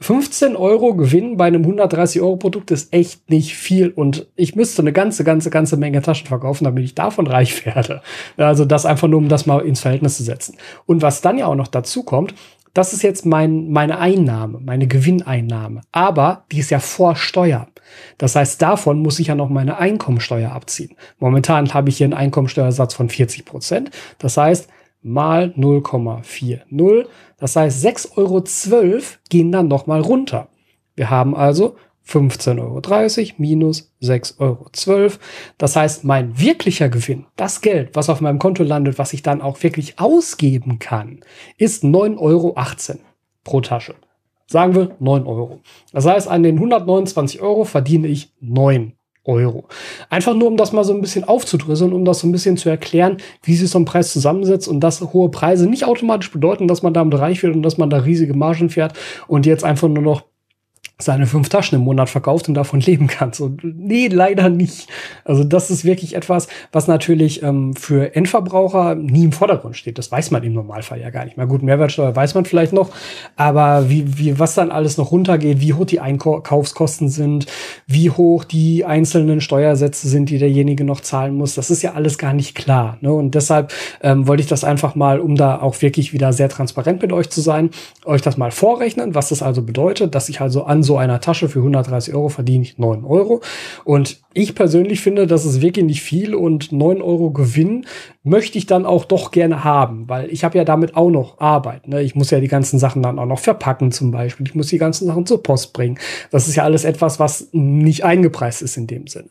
15 0.00 0.56
Euro 0.56 0.94
Gewinn 0.94 1.38
bei 1.38 1.46
einem 1.46 1.62
130 1.62 2.20
Euro 2.20 2.36
Produkt 2.36 2.70
ist 2.70 2.92
echt 2.92 3.30
nicht 3.30 3.56
viel 3.56 3.88
und 3.88 4.28
ich 4.36 4.54
müsste 4.54 4.82
eine 4.82 4.92
ganze, 4.92 5.24
ganze, 5.24 5.48
ganze 5.48 5.78
Menge 5.78 6.02
Taschen 6.02 6.26
verkaufen, 6.26 6.64
damit 6.64 6.84
ich 6.84 6.94
davon 6.94 7.26
reich 7.26 7.64
werde. 7.66 8.02
Also 8.36 8.66
das 8.66 8.84
einfach 8.84 9.08
nur, 9.08 9.18
um 9.18 9.30
das 9.30 9.46
mal 9.46 9.60
ins 9.60 9.80
Verhältnis 9.80 10.18
zu 10.18 10.22
setzen. 10.22 10.56
Und 10.84 11.00
was 11.00 11.22
dann 11.22 11.38
ja 11.38 11.46
auch 11.46 11.54
noch 11.54 11.68
dazu 11.68 12.02
kommt, 12.02 12.34
das 12.74 12.92
ist 12.92 13.02
jetzt 13.02 13.24
mein, 13.24 13.70
meine 13.70 13.98
Einnahme, 13.98 14.60
meine 14.62 14.86
Gewinneinnahme. 14.86 15.80
Aber 15.92 16.44
die 16.52 16.58
ist 16.58 16.70
ja 16.70 16.78
vor 16.78 17.16
Steuer. 17.16 17.68
Das 18.18 18.36
heißt, 18.36 18.60
davon 18.60 19.00
muss 19.00 19.18
ich 19.18 19.28
ja 19.28 19.34
noch 19.34 19.48
meine 19.48 19.78
Einkommensteuer 19.78 20.52
abziehen. 20.52 20.94
Momentan 21.18 21.72
habe 21.72 21.88
ich 21.88 21.96
hier 21.96 22.04
einen 22.04 22.12
Einkommensteuersatz 22.12 22.92
von 22.92 23.08
40 23.08 23.46
Prozent. 23.46 23.90
Das 24.18 24.36
heißt, 24.36 24.68
mal 25.06 25.54
0,40. 25.56 27.06
Das 27.38 27.56
heißt, 27.56 27.84
6,12 27.84 28.16
Euro 28.16 29.02
gehen 29.28 29.52
dann 29.52 29.68
nochmal 29.68 30.00
runter. 30.00 30.48
Wir 30.94 31.10
haben 31.10 31.36
also 31.36 31.76
15,30 32.06 32.60
Euro 32.60 33.34
minus 33.38 33.92
6,12 34.02 34.38
Euro. 34.38 35.12
Das 35.58 35.76
heißt, 35.76 36.04
mein 36.04 36.38
wirklicher 36.38 36.88
Gewinn, 36.88 37.26
das 37.36 37.60
Geld, 37.60 37.90
was 37.94 38.08
auf 38.08 38.20
meinem 38.20 38.38
Konto 38.38 38.62
landet, 38.62 38.98
was 38.98 39.12
ich 39.12 39.22
dann 39.22 39.42
auch 39.42 39.62
wirklich 39.62 39.98
ausgeben 39.98 40.78
kann, 40.78 41.20
ist 41.56 41.84
9,18 41.84 42.18
Euro 42.18 42.54
pro 43.44 43.60
Tasche. 43.60 43.94
Sagen 44.46 44.76
wir 44.76 44.96
9 45.00 45.26
Euro. 45.26 45.60
Das 45.92 46.06
heißt, 46.06 46.28
an 46.28 46.44
den 46.44 46.56
129 46.56 47.40
Euro 47.40 47.64
verdiene 47.64 48.06
ich 48.06 48.32
9 48.40 48.92
Euro. 49.26 49.64
Einfach 50.10 50.34
nur, 50.34 50.48
um 50.48 50.56
das 50.56 50.72
mal 50.72 50.84
so 50.84 50.94
ein 50.94 51.00
bisschen 51.00 51.24
aufzudröseln, 51.24 51.92
um 51.92 52.04
das 52.04 52.20
so 52.20 52.26
ein 52.26 52.32
bisschen 52.32 52.56
zu 52.56 52.68
erklären, 52.68 53.18
wie 53.42 53.56
sich 53.56 53.70
so 53.70 53.78
ein 53.78 53.84
Preis 53.84 54.12
zusammensetzt 54.12 54.68
und 54.68 54.80
dass 54.80 55.00
hohe 55.00 55.30
Preise 55.30 55.68
nicht 55.68 55.84
automatisch 55.84 56.30
bedeuten, 56.32 56.68
dass 56.68 56.82
man 56.82 56.94
damit 56.94 57.18
reich 57.18 57.42
wird 57.42 57.54
und 57.54 57.62
dass 57.62 57.78
man 57.78 57.90
da 57.90 57.98
riesige 57.98 58.34
Margen 58.34 58.70
fährt 58.70 58.94
und 59.28 59.46
jetzt 59.46 59.64
einfach 59.64 59.88
nur 59.88 60.02
noch 60.02 60.22
seine 60.98 61.26
fünf 61.26 61.50
Taschen 61.50 61.76
im 61.76 61.84
Monat 61.84 62.08
verkauft 62.08 62.48
und 62.48 62.54
davon 62.54 62.80
leben 62.80 63.06
kannst. 63.06 63.42
Und 63.42 63.62
nee, 63.62 64.08
leider 64.08 64.48
nicht. 64.48 64.88
Also 65.24 65.44
das 65.44 65.70
ist 65.70 65.84
wirklich 65.84 66.16
etwas, 66.16 66.48
was 66.72 66.88
natürlich 66.88 67.42
ähm, 67.42 67.74
für 67.74 68.16
Endverbraucher 68.16 68.94
nie 68.94 69.24
im 69.24 69.32
Vordergrund 69.32 69.76
steht. 69.76 69.98
Das 69.98 70.10
weiß 70.10 70.30
man 70.30 70.42
im 70.42 70.54
Normalfall 70.54 70.98
ja 70.98 71.10
gar 71.10 71.26
nicht. 71.26 71.36
Mal 71.36 71.46
gut, 71.46 71.62
Mehrwertsteuer 71.62 72.16
weiß 72.16 72.34
man 72.34 72.46
vielleicht 72.46 72.72
noch, 72.72 72.90
aber 73.36 73.90
wie, 73.90 74.16
wie 74.18 74.38
was 74.38 74.54
dann 74.54 74.70
alles 74.70 74.96
noch 74.96 75.12
runtergeht, 75.12 75.60
wie 75.60 75.74
hoch 75.74 75.84
die 75.84 76.00
Einkaufskosten 76.00 77.10
sind, 77.10 77.44
wie 77.86 78.08
hoch 78.08 78.44
die 78.44 78.86
einzelnen 78.86 79.42
Steuersätze 79.42 80.08
sind, 80.08 80.30
die 80.30 80.38
derjenige 80.38 80.84
noch 80.84 81.00
zahlen 81.00 81.34
muss, 81.34 81.54
das 81.54 81.70
ist 81.70 81.82
ja 81.82 81.92
alles 81.92 82.16
gar 82.16 82.32
nicht 82.32 82.54
klar. 82.54 82.96
Ne? 83.02 83.12
Und 83.12 83.34
deshalb 83.34 83.70
ähm, 84.00 84.26
wollte 84.26 84.40
ich 84.40 84.48
das 84.48 84.64
einfach 84.64 84.94
mal, 84.94 85.20
um 85.20 85.36
da 85.36 85.60
auch 85.60 85.82
wirklich 85.82 86.14
wieder 86.14 86.32
sehr 86.32 86.48
transparent 86.48 87.02
mit 87.02 87.12
euch 87.12 87.28
zu 87.28 87.42
sein, 87.42 87.68
euch 88.06 88.22
das 88.22 88.38
mal 88.38 88.50
vorrechnen, 88.50 89.14
was 89.14 89.28
das 89.28 89.42
also 89.42 89.60
bedeutet, 89.60 90.14
dass 90.14 90.30
ich 90.30 90.40
also 90.40 90.64
an 90.64 90.85
so 90.86 90.96
einer 90.96 91.20
Tasche 91.20 91.48
für 91.48 91.58
130 91.58 92.14
Euro 92.14 92.28
verdiene 92.30 92.62
ich 92.62 92.78
9 92.78 93.04
Euro. 93.04 93.42
Und 93.84 94.20
ich 94.36 94.54
persönlich 94.54 95.00
finde, 95.00 95.26
das 95.26 95.44
ist 95.44 95.62
wirklich 95.62 95.84
nicht 95.84 96.02
viel 96.02 96.34
und 96.34 96.70
9 96.70 97.00
Euro 97.00 97.30
Gewinn 97.30 97.86
möchte 98.22 98.58
ich 98.58 98.66
dann 98.66 98.84
auch 98.84 99.04
doch 99.04 99.30
gerne 99.30 99.62
haben, 99.62 100.08
weil 100.08 100.30
ich 100.32 100.44
habe 100.44 100.58
ja 100.58 100.64
damit 100.64 100.96
auch 100.96 101.10
noch 101.10 101.38
Arbeit. 101.38 101.86
Ne? 101.86 102.02
Ich 102.02 102.16
muss 102.16 102.30
ja 102.30 102.40
die 102.40 102.48
ganzen 102.48 102.78
Sachen 102.78 103.02
dann 103.02 103.18
auch 103.18 103.26
noch 103.26 103.38
verpacken 103.38 103.92
zum 103.92 104.10
Beispiel. 104.10 104.46
Ich 104.46 104.54
muss 104.54 104.66
die 104.66 104.78
ganzen 104.78 105.06
Sachen 105.06 105.26
zur 105.26 105.42
Post 105.42 105.72
bringen. 105.72 105.98
Das 106.32 106.48
ist 106.48 106.56
ja 106.56 106.64
alles 106.64 106.84
etwas, 106.84 107.18
was 107.20 107.48
nicht 107.52 108.04
eingepreist 108.04 108.62
ist 108.62 108.76
in 108.76 108.88
dem 108.88 109.06
Sinne. 109.06 109.30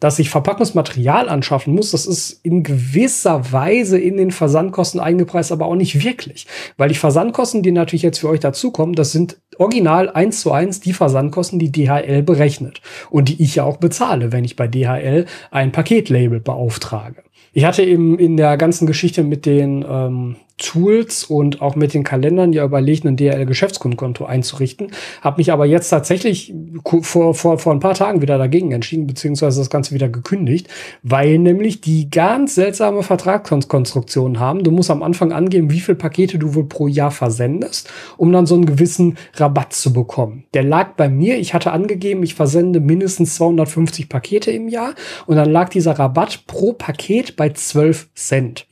Dass 0.00 0.18
ich 0.18 0.30
Verpackungsmaterial 0.30 1.28
anschaffen 1.28 1.74
muss, 1.74 1.90
das 1.90 2.06
ist 2.06 2.40
in 2.44 2.62
gewisser 2.62 3.52
Weise 3.52 3.98
in 3.98 4.16
den 4.16 4.30
Versandkosten 4.30 5.00
eingepreist, 5.00 5.52
aber 5.52 5.66
auch 5.66 5.74
nicht 5.74 6.04
wirklich. 6.04 6.46
Weil 6.76 6.88
die 6.88 6.94
Versandkosten, 6.94 7.62
die 7.62 7.72
natürlich 7.72 8.02
jetzt 8.02 8.20
für 8.20 8.28
euch 8.28 8.40
dazukommen, 8.40 8.94
das 8.94 9.12
sind 9.12 9.38
original 9.58 10.10
eins 10.10 10.40
zu 10.40 10.52
eins 10.52 10.80
die 10.80 10.92
Versandkosten, 10.92 11.58
die 11.58 11.72
DHL 11.72 12.22
berechnet 12.22 12.80
und 13.10 13.28
die 13.28 13.42
ich 13.42 13.56
ja 13.56 13.64
auch 13.64 13.78
bezahle, 13.78 14.32
wenn 14.32 14.44
ich 14.46 14.56
bei 14.56 14.66
DHL 14.68 15.26
ein 15.50 15.72
Paketlabel 15.72 16.40
beauftrage. 16.40 17.22
Ich 17.52 17.64
hatte 17.64 17.82
eben 17.82 18.18
in 18.18 18.36
der 18.36 18.56
ganzen 18.56 18.86
Geschichte 18.86 19.22
mit 19.22 19.46
den 19.46 19.84
ähm, 19.88 20.36
Tools 20.58 21.24
und 21.24 21.60
auch 21.60 21.76
mit 21.76 21.92
den 21.92 22.02
Kalendern 22.02 22.52
ja 22.54 22.64
überlegt, 22.64 23.04
ein 23.04 23.16
DRL-Geschäftskundenkonto 23.16 24.24
einzurichten. 24.24 24.90
Habe 25.20 25.38
mich 25.38 25.52
aber 25.52 25.66
jetzt 25.66 25.90
tatsächlich 25.90 26.54
vor, 27.02 27.34
vor, 27.34 27.58
vor 27.58 27.72
ein 27.72 27.80
paar 27.80 27.94
Tagen 27.94 28.22
wieder 28.22 28.38
dagegen 28.38 28.72
entschieden, 28.72 29.06
beziehungsweise 29.06 29.60
das 29.60 29.68
Ganze 29.68 29.94
wieder 29.94 30.08
gekündigt, 30.08 30.68
weil 31.02 31.38
nämlich 31.38 31.82
die 31.82 32.08
ganz 32.08 32.54
seltsame 32.54 33.02
Vertragskonstruktion 33.02 34.40
haben. 34.40 34.64
Du 34.64 34.70
musst 34.70 34.90
am 34.90 35.02
Anfang 35.02 35.32
angeben, 35.32 35.70
wie 35.70 35.80
viele 35.80 35.96
Pakete 35.96 36.38
du 36.38 36.54
wohl 36.54 36.64
pro 36.64 36.88
Jahr 36.88 37.10
versendest, 37.10 37.90
um 38.16 38.32
dann 38.32 38.46
so 38.46 38.54
einen 38.54 38.66
gewissen 38.66 39.18
Rabatt 39.34 39.74
zu 39.74 39.92
bekommen. 39.92 40.44
Der 40.54 40.62
lag 40.62 40.94
bei 40.96 41.10
mir, 41.10 41.36
ich 41.38 41.52
hatte 41.52 41.72
angegeben, 41.72 42.22
ich 42.22 42.34
versende 42.34 42.80
mindestens 42.80 43.34
250 43.34 44.08
Pakete 44.08 44.50
im 44.52 44.68
Jahr 44.68 44.94
und 45.26 45.36
dann 45.36 45.50
lag 45.50 45.68
dieser 45.68 45.98
Rabatt 45.98 46.44
pro 46.46 46.72
Paket 46.72 47.36
bei 47.36 47.50
12 47.50 48.08
Cent. 48.14 48.66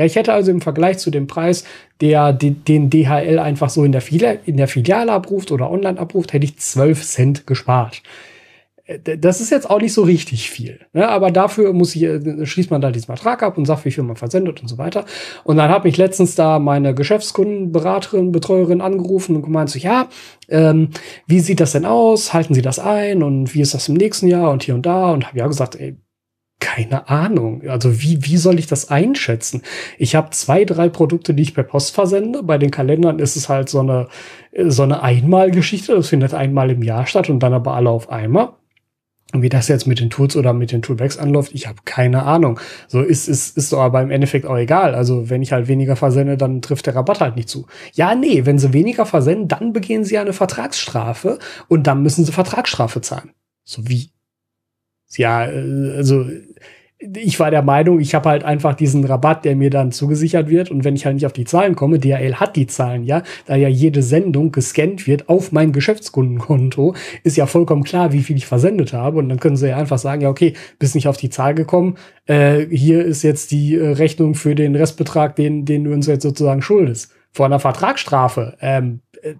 Ja, 0.00 0.06
ich 0.06 0.16
hätte 0.16 0.32
also 0.32 0.50
im 0.50 0.62
Vergleich 0.62 0.96
zu 0.96 1.10
dem 1.10 1.26
Preis, 1.26 1.62
der 2.00 2.32
den 2.32 2.88
DHL 2.88 3.38
einfach 3.38 3.68
so 3.68 3.84
in 3.84 3.92
der, 3.92 4.00
Filiale, 4.00 4.38
in 4.46 4.56
der 4.56 4.66
Filiale 4.66 5.12
abruft 5.12 5.52
oder 5.52 5.70
online 5.70 6.00
abruft, 6.00 6.32
hätte 6.32 6.46
ich 6.46 6.56
12 6.56 7.04
Cent 7.04 7.46
gespart. 7.46 8.02
Äh, 8.86 9.18
das 9.18 9.42
ist 9.42 9.50
jetzt 9.50 9.68
auch 9.68 9.78
nicht 9.78 9.92
so 9.92 10.02
richtig 10.02 10.48
viel. 10.48 10.80
Ne? 10.94 11.06
Aber 11.06 11.30
dafür 11.30 11.74
muss 11.74 11.94
ich, 11.94 12.04
äh, 12.04 12.46
schließt 12.46 12.70
man 12.70 12.80
da 12.80 12.90
diesen 12.90 13.08
Vertrag 13.08 13.42
ab 13.42 13.58
und 13.58 13.66
sagt, 13.66 13.84
wie 13.84 13.90
viel 13.90 14.02
man 14.02 14.16
versendet 14.16 14.62
und 14.62 14.68
so 14.68 14.78
weiter. 14.78 15.04
Und 15.44 15.58
dann 15.58 15.68
hat 15.68 15.84
mich 15.84 15.98
letztens 15.98 16.34
da 16.34 16.58
meine 16.58 16.94
Geschäftskundenberaterin, 16.94 18.32
Betreuerin 18.32 18.80
angerufen 18.80 19.36
und 19.36 19.42
gemeint 19.42 19.68
so, 19.68 19.78
ja, 19.78 20.08
ähm, 20.48 20.88
wie 21.26 21.40
sieht 21.40 21.60
das 21.60 21.72
denn 21.72 21.84
aus? 21.84 22.32
Halten 22.32 22.54
Sie 22.54 22.62
das 22.62 22.78
ein? 22.78 23.22
Und 23.22 23.52
wie 23.52 23.60
ist 23.60 23.74
das 23.74 23.90
im 23.90 23.96
nächsten 23.96 24.28
Jahr? 24.28 24.50
Und 24.50 24.62
hier 24.62 24.74
und 24.74 24.86
da? 24.86 25.10
Und 25.10 25.26
habe 25.26 25.38
ja 25.40 25.46
gesagt, 25.46 25.76
ey, 25.78 25.98
keine 26.60 27.08
Ahnung. 27.08 27.62
Also 27.66 28.00
wie, 28.02 28.24
wie 28.24 28.36
soll 28.36 28.58
ich 28.58 28.66
das 28.66 28.90
einschätzen? 28.90 29.62
Ich 29.98 30.14
habe 30.14 30.30
zwei, 30.30 30.64
drei 30.64 30.88
Produkte, 30.88 31.34
die 31.34 31.42
ich 31.42 31.54
per 31.54 31.64
Post 31.64 31.94
versende. 31.94 32.42
Bei 32.42 32.58
den 32.58 32.70
Kalendern 32.70 33.18
ist 33.18 33.36
es 33.36 33.48
halt 33.48 33.68
so 33.68 33.80
eine, 33.80 34.08
so 34.66 34.82
eine 34.82 35.02
Einmalgeschichte. 35.02 35.94
Das 35.94 36.08
findet 36.08 36.34
einmal 36.34 36.70
im 36.70 36.82
Jahr 36.82 37.06
statt 37.06 37.28
und 37.30 37.40
dann 37.40 37.54
aber 37.54 37.74
alle 37.74 37.90
auf 37.90 38.10
einmal. 38.10 38.50
Und 39.32 39.42
wie 39.42 39.48
das 39.48 39.68
jetzt 39.68 39.86
mit 39.86 40.00
den 40.00 40.10
Tools 40.10 40.36
oder 40.36 40.52
mit 40.52 40.72
den 40.72 40.82
Toolbacks 40.82 41.16
anläuft, 41.16 41.54
ich 41.54 41.68
habe 41.68 41.78
keine 41.84 42.24
Ahnung. 42.24 42.58
So 42.88 43.00
ist 43.00 43.28
ist 43.28 43.56
ist 43.56 43.72
aber 43.72 44.02
im 44.02 44.10
Endeffekt 44.10 44.44
auch 44.44 44.56
egal. 44.56 44.94
Also 44.94 45.30
wenn 45.30 45.40
ich 45.40 45.52
halt 45.52 45.68
weniger 45.68 45.94
versende, 45.94 46.36
dann 46.36 46.62
trifft 46.62 46.86
der 46.86 46.96
Rabatt 46.96 47.20
halt 47.20 47.36
nicht 47.36 47.48
zu. 47.48 47.66
Ja, 47.92 48.14
nee, 48.14 48.44
wenn 48.44 48.58
sie 48.58 48.72
weniger 48.72 49.06
versenden, 49.06 49.46
dann 49.46 49.72
begehen 49.72 50.04
sie 50.04 50.18
eine 50.18 50.32
Vertragsstrafe 50.32 51.38
und 51.68 51.86
dann 51.86 52.02
müssen 52.02 52.24
sie 52.24 52.32
Vertragsstrafe 52.32 53.00
zahlen. 53.02 53.30
So 53.62 53.88
wie 53.88 54.10
ja, 55.18 55.46
äh, 55.46 55.96
also 55.96 56.26
ich 57.02 57.40
war 57.40 57.50
der 57.50 57.62
Meinung, 57.62 57.98
ich 57.98 58.14
habe 58.14 58.28
halt 58.28 58.44
einfach 58.44 58.74
diesen 58.74 59.04
Rabatt, 59.04 59.46
der 59.46 59.56
mir 59.56 59.70
dann 59.70 59.90
zugesichert 59.90 60.50
wird. 60.50 60.70
Und 60.70 60.84
wenn 60.84 60.96
ich 60.96 61.06
halt 61.06 61.14
nicht 61.14 61.24
auf 61.24 61.32
die 61.32 61.46
Zahlen 61.46 61.74
komme, 61.74 61.98
DHL 61.98 62.34
hat 62.34 62.56
die 62.56 62.66
Zahlen 62.66 63.04
ja, 63.04 63.22
da 63.46 63.56
ja 63.56 63.68
jede 63.68 64.02
Sendung 64.02 64.52
gescannt 64.52 65.06
wird 65.06 65.28
auf 65.30 65.50
mein 65.50 65.72
Geschäftskundenkonto, 65.72 66.94
ist 67.24 67.38
ja 67.38 67.46
vollkommen 67.46 67.84
klar, 67.84 68.12
wie 68.12 68.22
viel 68.22 68.36
ich 68.36 68.44
versendet 68.44 68.92
habe. 68.92 69.18
Und 69.18 69.30
dann 69.30 69.40
können 69.40 69.56
sie 69.56 69.68
ja 69.68 69.76
einfach 69.78 69.98
sagen, 69.98 70.20
ja, 70.20 70.28
okay, 70.28 70.52
bist 70.78 70.94
nicht 70.94 71.08
auf 71.08 71.16
die 71.16 71.30
Zahl 71.30 71.54
gekommen. 71.54 71.96
Äh, 72.26 72.66
hier 72.70 73.02
ist 73.02 73.22
jetzt 73.22 73.50
die 73.50 73.76
äh, 73.76 73.92
Rechnung 73.92 74.34
für 74.34 74.54
den 74.54 74.76
Restbetrag, 74.76 75.36
den, 75.36 75.64
den 75.64 75.84
du 75.84 75.92
uns 75.92 76.06
jetzt 76.06 76.22
sozusagen 76.22 76.60
schuldest. 76.60 77.12
Vor 77.32 77.46
einer 77.46 77.60
Vertragsstrafe. 77.60 78.56
Ähm, 78.60 79.00
äh, 79.22 79.34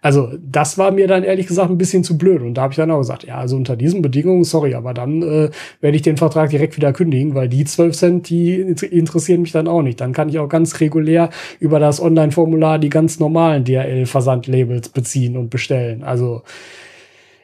also 0.00 0.32
das 0.40 0.78
war 0.78 0.92
mir 0.92 1.08
dann 1.08 1.24
ehrlich 1.24 1.48
gesagt 1.48 1.70
ein 1.70 1.78
bisschen 1.78 2.04
zu 2.04 2.16
blöd. 2.16 2.42
Und 2.42 2.54
da 2.54 2.62
habe 2.62 2.72
ich 2.72 2.76
dann 2.76 2.90
auch 2.90 2.98
gesagt, 2.98 3.24
ja, 3.24 3.38
also 3.38 3.56
unter 3.56 3.76
diesen 3.76 4.02
Bedingungen, 4.02 4.44
sorry, 4.44 4.74
aber 4.74 4.94
dann 4.94 5.22
äh, 5.22 5.50
werde 5.80 5.96
ich 5.96 6.02
den 6.02 6.16
Vertrag 6.16 6.50
direkt 6.50 6.76
wieder 6.76 6.92
kündigen, 6.92 7.34
weil 7.34 7.48
die 7.48 7.64
12 7.64 7.96
Cent, 7.96 8.28
die 8.28 8.54
interessieren 8.54 9.42
mich 9.42 9.52
dann 9.52 9.68
auch 9.68 9.82
nicht. 9.82 10.00
Dann 10.00 10.12
kann 10.12 10.28
ich 10.28 10.38
auch 10.38 10.48
ganz 10.48 10.80
regulär 10.80 11.30
über 11.58 11.80
das 11.80 12.00
Online-Formular 12.00 12.78
die 12.78 12.90
ganz 12.90 13.18
normalen 13.18 13.64
DRL-Versandlabels 13.64 14.90
beziehen 14.90 15.36
und 15.36 15.50
bestellen. 15.50 16.04
Also 16.04 16.42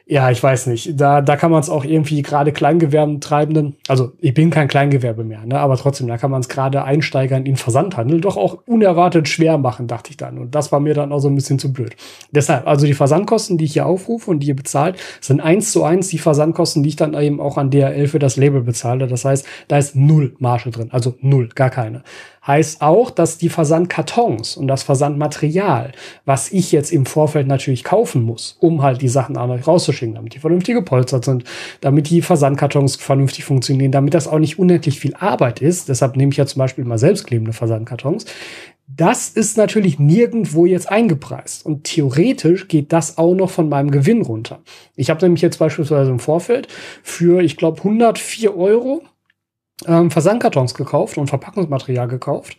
ja, 0.05 0.29
ich 0.31 0.43
weiß 0.43 0.67
nicht. 0.67 0.99
Da, 0.99 1.21
da 1.21 1.37
kann 1.37 1.49
man 1.49 1.61
es 1.61 1.69
auch 1.69 1.85
irgendwie 1.85 2.21
gerade 2.23 2.51
Kleingewerbentreibenden, 2.51 3.77
also 3.87 4.11
ich 4.19 4.33
bin 4.33 4.49
kein 4.49 4.67
Kleingewerbe 4.67 5.23
mehr, 5.23 5.45
ne, 5.45 5.57
aber 5.59 5.77
trotzdem, 5.77 6.07
da 6.07 6.17
kann 6.17 6.29
man 6.29 6.41
es 6.41 6.49
gerade 6.49 6.83
Einsteigern 6.83 7.45
in 7.45 7.55
Versandhandel 7.55 8.19
doch 8.19 8.35
auch 8.35 8.59
unerwartet 8.65 9.29
schwer 9.29 9.57
machen, 9.57 9.87
dachte 9.87 10.09
ich 10.11 10.17
dann. 10.17 10.37
Und 10.37 10.55
das 10.55 10.73
war 10.73 10.81
mir 10.81 10.93
dann 10.93 11.13
auch 11.13 11.19
so 11.19 11.29
ein 11.29 11.35
bisschen 11.35 11.57
zu 11.57 11.71
blöd. 11.71 11.95
Deshalb, 12.31 12.67
also 12.67 12.85
die 12.85 12.93
Versandkosten, 12.93 13.57
die 13.57 13.65
ich 13.65 13.73
hier 13.73 13.85
aufrufe 13.85 14.29
und 14.29 14.41
die 14.41 14.47
ihr 14.47 14.55
bezahlt, 14.55 14.97
sind 15.21 15.39
eins 15.39 15.71
zu 15.71 15.85
eins 15.85 16.09
die 16.09 16.17
Versandkosten, 16.17 16.83
die 16.83 16.89
ich 16.89 16.95
dann 16.97 17.13
eben 17.13 17.39
auch 17.39 17.57
an 17.57 17.71
DHL 17.71 18.07
für 18.07 18.19
das 18.19 18.35
Label 18.35 18.61
bezahle. 18.61 19.07
Das 19.07 19.23
heißt, 19.23 19.45
da 19.69 19.77
ist 19.77 19.95
null 19.95 20.35
Marge 20.39 20.69
drin, 20.69 20.89
also 20.91 21.15
null, 21.21 21.47
gar 21.55 21.69
keine 21.69 22.03
heißt 22.45 22.81
auch, 22.81 23.09
dass 23.09 23.37
die 23.37 23.49
Versandkartons 23.49 24.57
und 24.57 24.67
das 24.67 24.83
Versandmaterial, 24.83 25.93
was 26.25 26.51
ich 26.51 26.71
jetzt 26.71 26.91
im 26.91 27.05
Vorfeld 27.05 27.47
natürlich 27.47 27.83
kaufen 27.83 28.23
muss, 28.23 28.57
um 28.59 28.81
halt 28.81 29.01
die 29.01 29.07
Sachen 29.07 29.37
an 29.37 29.49
euch 29.51 29.65
rauszuschicken, 29.65 30.15
damit 30.15 30.35
die 30.35 30.39
vernünftig 30.39 30.75
gepolstert 30.75 31.25
sind, 31.25 31.45
damit 31.81 32.09
die 32.09 32.21
Versandkartons 32.21 32.97
vernünftig 32.97 33.45
funktionieren, 33.45 33.91
damit 33.91 34.13
das 34.13 34.27
auch 34.27 34.39
nicht 34.39 34.59
unendlich 34.59 34.99
viel 34.99 35.15
Arbeit 35.15 35.61
ist. 35.61 35.89
Deshalb 35.89 36.17
nehme 36.17 36.31
ich 36.31 36.37
ja 36.37 36.45
zum 36.45 36.59
Beispiel 36.59 36.83
mal 36.83 36.97
selbstklebende 36.97 37.53
Versandkartons. 37.53 38.25
Das 38.87 39.29
ist 39.29 39.57
natürlich 39.57 39.97
nirgendwo 39.97 40.65
jetzt 40.65 40.91
eingepreist. 40.91 41.65
Und 41.65 41.85
theoretisch 41.85 42.67
geht 42.67 42.91
das 42.91 43.17
auch 43.17 43.33
noch 43.33 43.49
von 43.49 43.69
meinem 43.69 43.89
Gewinn 43.89 44.21
runter. 44.21 44.59
Ich 44.95 45.09
habe 45.09 45.23
nämlich 45.23 45.41
jetzt 45.41 45.57
beispielsweise 45.57 46.11
im 46.11 46.19
Vorfeld 46.19 46.67
für, 47.01 47.41
ich 47.41 47.55
glaube, 47.55 47.77
104 47.79 48.55
Euro 48.55 49.03
ähm, 49.87 50.11
Versandkartons 50.11 50.73
gekauft 50.73 51.17
und 51.17 51.27
Verpackungsmaterial 51.27 52.07
gekauft. 52.07 52.57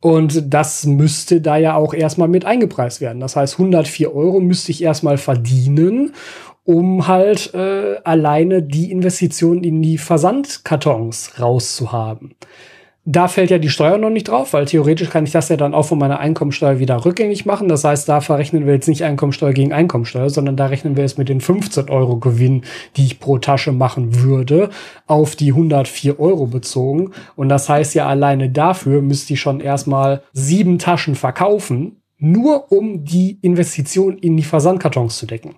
Und 0.00 0.52
das 0.52 0.84
müsste 0.84 1.40
da 1.40 1.56
ja 1.56 1.74
auch 1.74 1.94
erstmal 1.94 2.28
mit 2.28 2.44
eingepreist 2.44 3.00
werden. 3.00 3.20
Das 3.20 3.34
heißt, 3.34 3.54
104 3.54 4.14
Euro 4.14 4.40
müsste 4.40 4.70
ich 4.70 4.82
erstmal 4.82 5.18
verdienen, 5.18 6.14
um 6.64 7.06
halt 7.06 7.54
äh, 7.54 7.96
alleine 8.04 8.62
die 8.62 8.90
Investition 8.90 9.64
in 9.64 9.82
die 9.82 9.98
Versandkartons 9.98 11.40
rauszuhaben. 11.40 12.34
Da 13.08 13.28
fällt 13.28 13.50
ja 13.50 13.58
die 13.58 13.68
Steuer 13.68 13.98
noch 13.98 14.10
nicht 14.10 14.26
drauf, 14.26 14.52
weil 14.52 14.64
theoretisch 14.64 15.10
kann 15.10 15.22
ich 15.22 15.30
das 15.30 15.48
ja 15.48 15.56
dann 15.56 15.74
auch 15.74 15.84
von 15.84 15.96
meiner 15.96 16.18
Einkommensteuer 16.18 16.80
wieder 16.80 17.04
rückgängig 17.04 17.46
machen. 17.46 17.68
Das 17.68 17.84
heißt, 17.84 18.08
da 18.08 18.20
verrechnen 18.20 18.66
wir 18.66 18.74
jetzt 18.74 18.88
nicht 18.88 19.04
Einkommensteuer 19.04 19.52
gegen 19.52 19.72
Einkommensteuer, 19.72 20.28
sondern 20.28 20.56
da 20.56 20.66
rechnen 20.66 20.96
wir 20.96 21.04
es 21.04 21.16
mit 21.16 21.28
den 21.28 21.40
15 21.40 21.88
Euro 21.88 22.16
Gewinn, 22.16 22.62
die 22.96 23.04
ich 23.04 23.20
pro 23.20 23.38
Tasche 23.38 23.70
machen 23.70 24.24
würde, 24.24 24.70
auf 25.06 25.36
die 25.36 25.52
104 25.52 26.18
Euro 26.18 26.46
bezogen. 26.46 27.12
Und 27.36 27.48
das 27.48 27.68
heißt 27.68 27.94
ja 27.94 28.08
alleine 28.08 28.50
dafür 28.50 29.02
müsste 29.02 29.34
ich 29.34 29.40
schon 29.40 29.60
erstmal 29.60 30.22
sieben 30.32 30.80
Taschen 30.80 31.14
verkaufen, 31.14 32.00
nur 32.18 32.72
um 32.72 33.04
die 33.04 33.38
Investition 33.40 34.18
in 34.18 34.36
die 34.36 34.42
Versandkartons 34.42 35.16
zu 35.16 35.26
decken. 35.26 35.54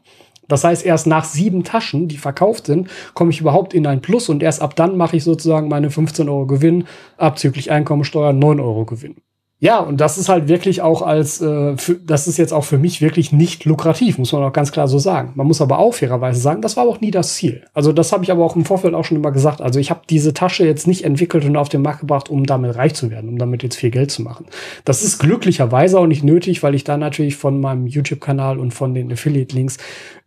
Das 0.48 0.64
heißt, 0.64 0.84
erst 0.84 1.06
nach 1.06 1.24
sieben 1.24 1.64
Taschen, 1.64 2.08
die 2.08 2.16
verkauft 2.16 2.66
sind, 2.66 2.88
komme 3.14 3.30
ich 3.30 3.40
überhaupt 3.40 3.74
in 3.74 3.86
ein 3.86 4.00
Plus 4.00 4.28
und 4.28 4.42
erst 4.42 4.62
ab 4.62 4.74
dann 4.76 4.96
mache 4.96 5.16
ich 5.16 5.24
sozusagen 5.24 5.68
meine 5.68 5.90
15 5.90 6.28
Euro 6.28 6.46
Gewinn, 6.46 6.84
abzüglich 7.16 7.70
Einkommensteuer 7.70 8.32
9 8.32 8.60
Euro 8.60 8.84
Gewinn. 8.84 9.16
Ja, 9.60 9.80
und 9.80 10.00
das 10.00 10.18
ist 10.18 10.28
halt 10.28 10.46
wirklich 10.46 10.82
auch 10.82 11.02
als, 11.02 11.40
äh, 11.40 11.76
für, 11.76 11.96
das 11.96 12.28
ist 12.28 12.36
jetzt 12.36 12.52
auch 12.52 12.62
für 12.62 12.78
mich 12.78 13.00
wirklich 13.00 13.32
nicht 13.32 13.64
lukrativ, 13.64 14.16
muss 14.16 14.30
man 14.30 14.44
auch 14.44 14.52
ganz 14.52 14.70
klar 14.70 14.86
so 14.86 15.00
sagen. 15.00 15.32
Man 15.34 15.48
muss 15.48 15.60
aber 15.60 15.80
auch 15.80 15.94
fairerweise 15.94 16.40
sagen, 16.40 16.62
das 16.62 16.76
war 16.76 16.86
auch 16.86 17.00
nie 17.00 17.10
das 17.10 17.34
Ziel. 17.34 17.64
Also 17.74 17.92
das 17.92 18.12
habe 18.12 18.22
ich 18.22 18.30
aber 18.30 18.44
auch 18.44 18.54
im 18.54 18.64
Vorfeld 18.64 18.94
auch 18.94 19.04
schon 19.04 19.16
immer 19.16 19.32
gesagt. 19.32 19.60
Also 19.60 19.80
ich 19.80 19.90
habe 19.90 20.02
diese 20.08 20.32
Tasche 20.32 20.64
jetzt 20.64 20.86
nicht 20.86 21.02
entwickelt 21.02 21.44
und 21.44 21.56
auf 21.56 21.68
den 21.68 21.82
Markt 21.82 22.00
gebracht, 22.00 22.28
um 22.28 22.46
damit 22.46 22.76
reich 22.76 22.94
zu 22.94 23.10
werden, 23.10 23.28
um 23.30 23.36
damit 23.36 23.64
jetzt 23.64 23.74
viel 23.74 23.90
Geld 23.90 24.12
zu 24.12 24.22
machen. 24.22 24.46
Das 24.84 25.02
ist 25.02 25.18
glücklicherweise 25.18 25.98
auch 25.98 26.06
nicht 26.06 26.22
nötig, 26.22 26.62
weil 26.62 26.76
ich 26.76 26.84
da 26.84 26.96
natürlich 26.96 27.34
von 27.34 27.60
meinem 27.60 27.88
YouTube-Kanal 27.88 28.60
und 28.60 28.72
von 28.72 28.94
den 28.94 29.10
Affiliate-Links 29.10 29.78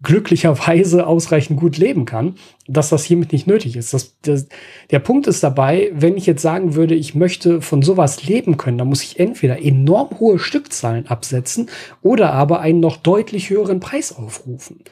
glücklicherweise 0.04 1.06
ausreichend 1.06 1.60
gut 1.60 1.78
leben 1.78 2.06
kann, 2.06 2.36
dass 2.68 2.90
das 2.90 3.04
hiermit 3.04 3.32
nicht 3.32 3.48
nötig 3.48 3.76
ist. 3.76 3.94
Das, 3.94 4.16
das, 4.22 4.48
der 4.90 5.00
Punkt 5.00 5.28
ist 5.28 5.44
dabei, 5.44 5.92
wenn 5.94 6.18
ich 6.18 6.26
jetzt 6.26 6.42
sagen 6.42 6.76
würde, 6.76 6.96
ich 6.96 7.14
möchte 7.14 7.62
von 7.62 7.82
sowas 7.82 8.24
leben 8.24 8.58
können, 8.58 8.78
dann 8.78 8.88
muss 8.88 9.04
ich 9.04 9.20
entweder 9.20 9.62
enorm 9.62 10.20
hohe 10.20 10.40
Stückzahlen 10.40 11.08
absetzen 11.08 11.70
oder 12.02 12.34
aber 12.34 12.62
einen 12.62 12.80
noch 12.80 12.98
deutlich 12.98 13.50
höheren 13.50 13.80
Preis 13.80 14.16
aufrufen. 14.16 14.84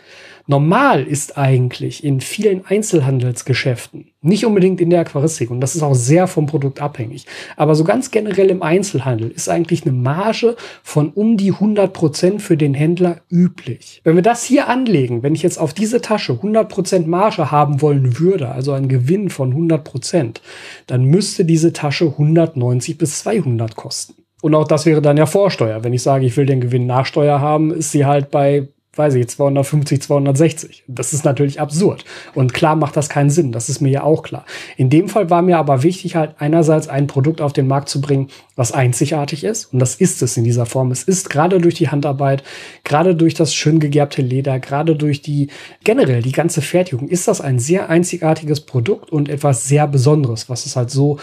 Normal 0.45 1.03
ist 1.05 1.37
eigentlich 1.37 2.03
in 2.03 2.21
vielen 2.21 2.65
Einzelhandelsgeschäften, 2.65 4.11
nicht 4.21 4.45
unbedingt 4.45 4.81
in 4.81 4.89
der 4.89 5.01
Aquaristik, 5.01 5.49
und 5.49 5.61
das 5.61 5.75
ist 5.75 5.81
auch 5.81 5.93
sehr 5.93 6.27
vom 6.27 6.45
Produkt 6.45 6.81
abhängig, 6.81 7.25
aber 7.55 7.75
so 7.75 7.83
ganz 7.83 8.11
generell 8.11 8.49
im 8.49 8.61
Einzelhandel 8.61 9.31
ist 9.31 9.49
eigentlich 9.49 9.83
eine 9.83 9.93
Marge 9.93 10.55
von 10.83 11.09
um 11.09 11.37
die 11.37 11.53
100 11.53 11.93
Prozent 11.93 12.41
für 12.41 12.57
den 12.57 12.73
Händler 12.73 13.21
üblich. 13.29 14.01
Wenn 14.03 14.15
wir 14.15 14.23
das 14.23 14.43
hier 14.43 14.67
anlegen, 14.67 15.23
wenn 15.23 15.35
ich 15.35 15.43
jetzt 15.43 15.59
auf 15.59 15.73
diese 15.73 16.01
Tasche 16.01 16.33
100 16.33 16.67
Prozent 16.67 17.07
Marge 17.07 17.51
haben 17.51 17.81
wollen 17.81 18.19
würde, 18.19 18.49
also 18.49 18.73
einen 18.73 18.89
Gewinn 18.89 19.29
von 19.29 19.51
100 19.51 19.83
Prozent, 19.83 20.41
dann 20.87 21.05
müsste 21.05 21.45
diese 21.45 21.73
Tasche 21.73 22.05
190 22.05 22.97
bis 22.97 23.19
200 23.19 23.75
kosten. 23.75 24.15
Und 24.41 24.55
auch 24.55 24.67
das 24.67 24.85
wäre 24.85 25.01
dann 25.01 25.17
ja 25.17 25.25
Vorsteuer. 25.25 25.83
Wenn 25.83 25.93
ich 25.93 26.01
sage, 26.01 26.25
ich 26.25 26.37
will 26.37 26.45
den 26.45 26.61
Gewinn 26.61 26.85
nach 26.85 27.05
Steuer 27.05 27.41
haben, 27.41 27.71
ist 27.71 27.91
sie 27.91 28.05
halt 28.05 28.31
bei 28.31 28.69
weiß 28.99 29.15
ich, 29.15 29.27
250, 29.27 30.01
260. 30.01 30.83
Das 30.87 31.13
ist 31.13 31.25
natürlich 31.25 31.59
absurd. 31.59 32.05
Und 32.35 32.53
klar 32.53 32.75
macht 32.75 32.97
das 32.97 33.09
keinen 33.09 33.29
Sinn. 33.29 33.51
Das 33.51 33.69
ist 33.69 33.79
mir 33.79 33.89
ja 33.89 34.03
auch 34.03 34.21
klar. 34.21 34.45
In 34.77 34.89
dem 34.89 35.07
Fall 35.07 35.29
war 35.29 35.41
mir 35.41 35.57
aber 35.57 35.81
wichtig, 35.81 36.15
halt 36.15 36.35
einerseits 36.37 36.89
ein 36.89 37.07
Produkt 37.07 37.41
auf 37.41 37.53
den 37.53 37.67
Markt 37.67 37.89
zu 37.89 38.01
bringen, 38.01 38.27
was 38.57 38.73
einzigartig 38.73 39.43
ist. 39.45 39.73
Und 39.73 39.79
das 39.79 39.95
ist 39.95 40.21
es 40.21 40.35
in 40.35 40.43
dieser 40.43 40.65
Form. 40.65 40.91
Es 40.91 41.03
ist 41.03 41.29
gerade 41.29 41.59
durch 41.59 41.75
die 41.75 41.89
Handarbeit, 41.89 42.43
gerade 42.83 43.15
durch 43.15 43.33
das 43.33 43.55
schön 43.55 43.79
gegerbte 43.79 44.21
Leder, 44.21 44.59
gerade 44.59 44.95
durch 44.95 45.21
die 45.21 45.47
generell 45.85 46.21
die 46.21 46.33
ganze 46.33 46.61
Fertigung, 46.61 47.07
ist 47.07 47.27
das 47.27 47.39
ein 47.39 47.57
sehr 47.57 47.89
einzigartiges 47.89 48.61
Produkt 48.61 49.11
und 49.11 49.29
etwas 49.29 49.67
sehr 49.67 49.87
Besonderes, 49.87 50.49
was 50.49 50.65
es 50.65 50.75
halt 50.75 50.91
so 50.91 51.19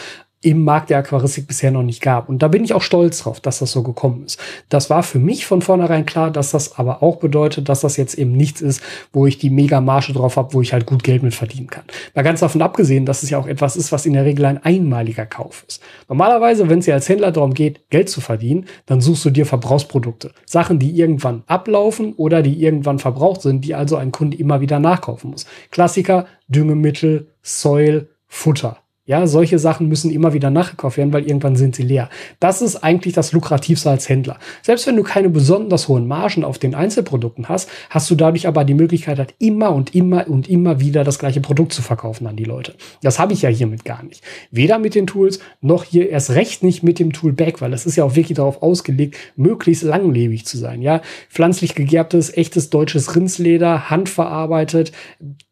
im 0.47 0.63
Markt 0.63 0.91
der 0.91 0.99
Aquaristik 0.99 1.49
bisher 1.49 1.73
noch 1.73 1.83
nicht 1.83 2.01
gab. 2.01 2.29
Und 2.29 2.41
da 2.41 2.47
bin 2.47 2.63
ich 2.63 2.73
auch 2.73 2.81
stolz 2.81 3.19
drauf, 3.19 3.41
dass 3.41 3.59
das 3.59 3.73
so 3.73 3.83
gekommen 3.83 4.23
ist. 4.25 4.39
Das 4.69 4.91
war 4.91 5.03
für 5.03 5.19
mich 5.19 5.45
von 5.45 5.61
vornherein 5.61 6.07
klar, 6.07 6.31
dass 6.31 6.53
das 6.53 6.79
aber 6.79 7.03
auch 7.03 7.17
bedeutet, 7.17 7.69
dass 7.69 7.81
das 7.81 7.97
jetzt 7.97 8.15
eben 8.15 8.31
nichts 8.31 8.61
ist, 8.61 8.81
wo 9.13 9.27
ich 9.27 9.39
die 9.39 9.51
mega 9.51 9.81
Marge 9.81 10.13
drauf 10.13 10.37
habe, 10.37 10.55
wo 10.55 10.63
ich 10.63 10.73
halt 10.73 10.87
gut 10.87 11.03
Geld 11.03 11.25
mit 11.25 11.35
verdienen 11.35 11.67
kann. 11.67 11.83
Mal 12.15 12.23
ganz 12.23 12.39
davon 12.39 12.63
abgesehen, 12.63 13.07
dass 13.07 13.25
es 13.25 13.31
ja 13.31 13.39
auch 13.39 13.49
etwas 13.49 13.75
ist, 13.75 13.91
was 13.91 14.07
in 14.07 14.13
der 14.13 14.25
Regel 14.25 14.45
ein 14.45 14.63
einmaliger 14.63 15.27
Kauf 15.27 15.65
ist. 15.67 15.83
Normalerweise, 16.09 16.69
wenn 16.69 16.79
es 16.79 16.87
ja 16.87 16.95
als 16.95 17.09
Händler 17.09 17.33
darum 17.33 17.53
geht, 17.53 17.81
Geld 17.91 18.09
zu 18.09 18.21
verdienen, 18.21 18.67
dann 18.87 19.01
suchst 19.01 19.25
du 19.25 19.31
dir 19.31 19.47
Verbrauchsprodukte. 19.47 20.31
Sachen, 20.45 20.79
die 20.79 20.97
irgendwann 20.97 21.43
ablaufen 21.49 22.13
oder 22.13 22.43
die 22.43 22.63
irgendwann 22.63 23.01
verbraucht 23.01 23.43
sind, 23.43 23.65
die 23.65 23.75
also 23.75 23.97
ein 23.97 24.13
Kunde 24.13 24.37
immer 24.37 24.61
wieder 24.61 24.79
nachkaufen 24.79 25.33
muss. 25.33 25.45
Klassiker, 25.73 26.27
Düngemittel, 26.47 27.33
Soil, 27.43 28.11
Futter. 28.29 28.77
Ja, 29.07 29.29
solche 29.29 29.61
Sachen 29.61 29.87
müssen 29.87 30.11
immer 30.11 30.33
wieder 30.33 30.51
nachgekauft 30.51 30.97
werden, 30.97 31.13
weil 31.13 31.27
irgendwann 31.27 31.55
sind 31.55 31.77
sie 31.77 31.85
leer. 31.85 32.11
Das 32.41 32.61
ist 32.61 32.83
eigentlich 32.83 33.15
das 33.15 33.31
lukrativste 33.31 33.89
als 33.89 34.09
Händler. 34.09 34.39
Selbst 34.63 34.85
wenn 34.89 34.97
du 34.97 35.05
keine 35.05 35.31
besonders 35.31 35.87
hohen 35.87 36.09
Margen 36.09 36.43
auf 36.43 36.59
den 36.59 36.75
Einzelprodukten 36.75 37.49
hast, 37.49 37.71
hast 37.89 38.11
du 38.11 38.17
dadurch 38.17 38.49
aber 38.49 38.65
die 38.65 38.75
Möglichkeit, 38.75 39.19
halt 39.19 39.35
immer 39.39 39.73
und 39.73 39.95
immer 39.95 40.27
und 40.27 40.49
immer 40.49 40.81
wieder 40.81 41.05
das 41.05 41.21
gleiche 41.21 41.41
Produkt 41.41 41.73
zu 41.73 41.83
verkaufen 41.83 42.27
an 42.27 42.35
die 42.35 42.43
Leute. 42.43 42.75
Das 43.01 43.21
habe 43.21 43.33
ich 43.33 43.43
ja 43.43 43.49
hiermit 43.49 43.85
gar 43.85 44.03
nicht. 44.03 44.25
Weder 44.51 44.81
mit 44.81 44.97
den 44.97 45.07
Tools, 45.07 45.39
noch 45.61 45.85
hier 45.85 46.11
erst 46.11 46.31
recht 46.31 46.65
nicht 46.65 46.83
mit 46.83 46.99
dem 46.99 47.13
Tool 47.13 47.33
Back, 47.33 47.61
weil 47.61 47.71
das 47.71 47.87
ist 47.87 47.95
ja 47.95 48.03
auch 48.03 48.17
wirklich 48.17 48.37
darauf 48.37 48.61
ausgelegt, 48.61 49.17
möglichst 49.37 49.85
langlebig 49.85 50.47
zu 50.47 50.59
sein. 50.59 50.83
Ja, 50.83 51.01
pflanzlich 51.31 51.77
gegerbtes, 51.77 52.37
echtes 52.37 52.71
deutsches 52.71 53.15
Rindsleder, 53.15 53.89
handverarbeitet. 53.89 54.91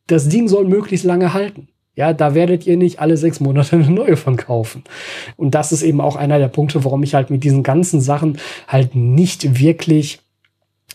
Das 0.08 0.28
Ding 0.28 0.48
soll 0.48 0.64
möglichst 0.64 1.04
lange 1.04 1.34
halten. 1.34 1.68
Ja, 1.96 2.12
da 2.12 2.34
werdet 2.34 2.66
ihr 2.66 2.76
nicht 2.76 2.98
alle 2.98 3.16
sechs 3.16 3.40
Monate 3.40 3.76
eine 3.76 3.90
neue 3.90 4.16
von 4.16 4.36
kaufen. 4.36 4.82
Und 5.36 5.54
das 5.54 5.72
ist 5.72 5.82
eben 5.82 6.00
auch 6.00 6.16
einer 6.16 6.38
der 6.38 6.48
Punkte, 6.48 6.84
warum 6.84 7.02
ich 7.02 7.14
halt 7.14 7.30
mit 7.30 7.44
diesen 7.44 7.62
ganzen 7.62 8.00
Sachen 8.00 8.38
halt 8.66 8.94
nicht 8.94 9.60
wirklich 9.60 10.20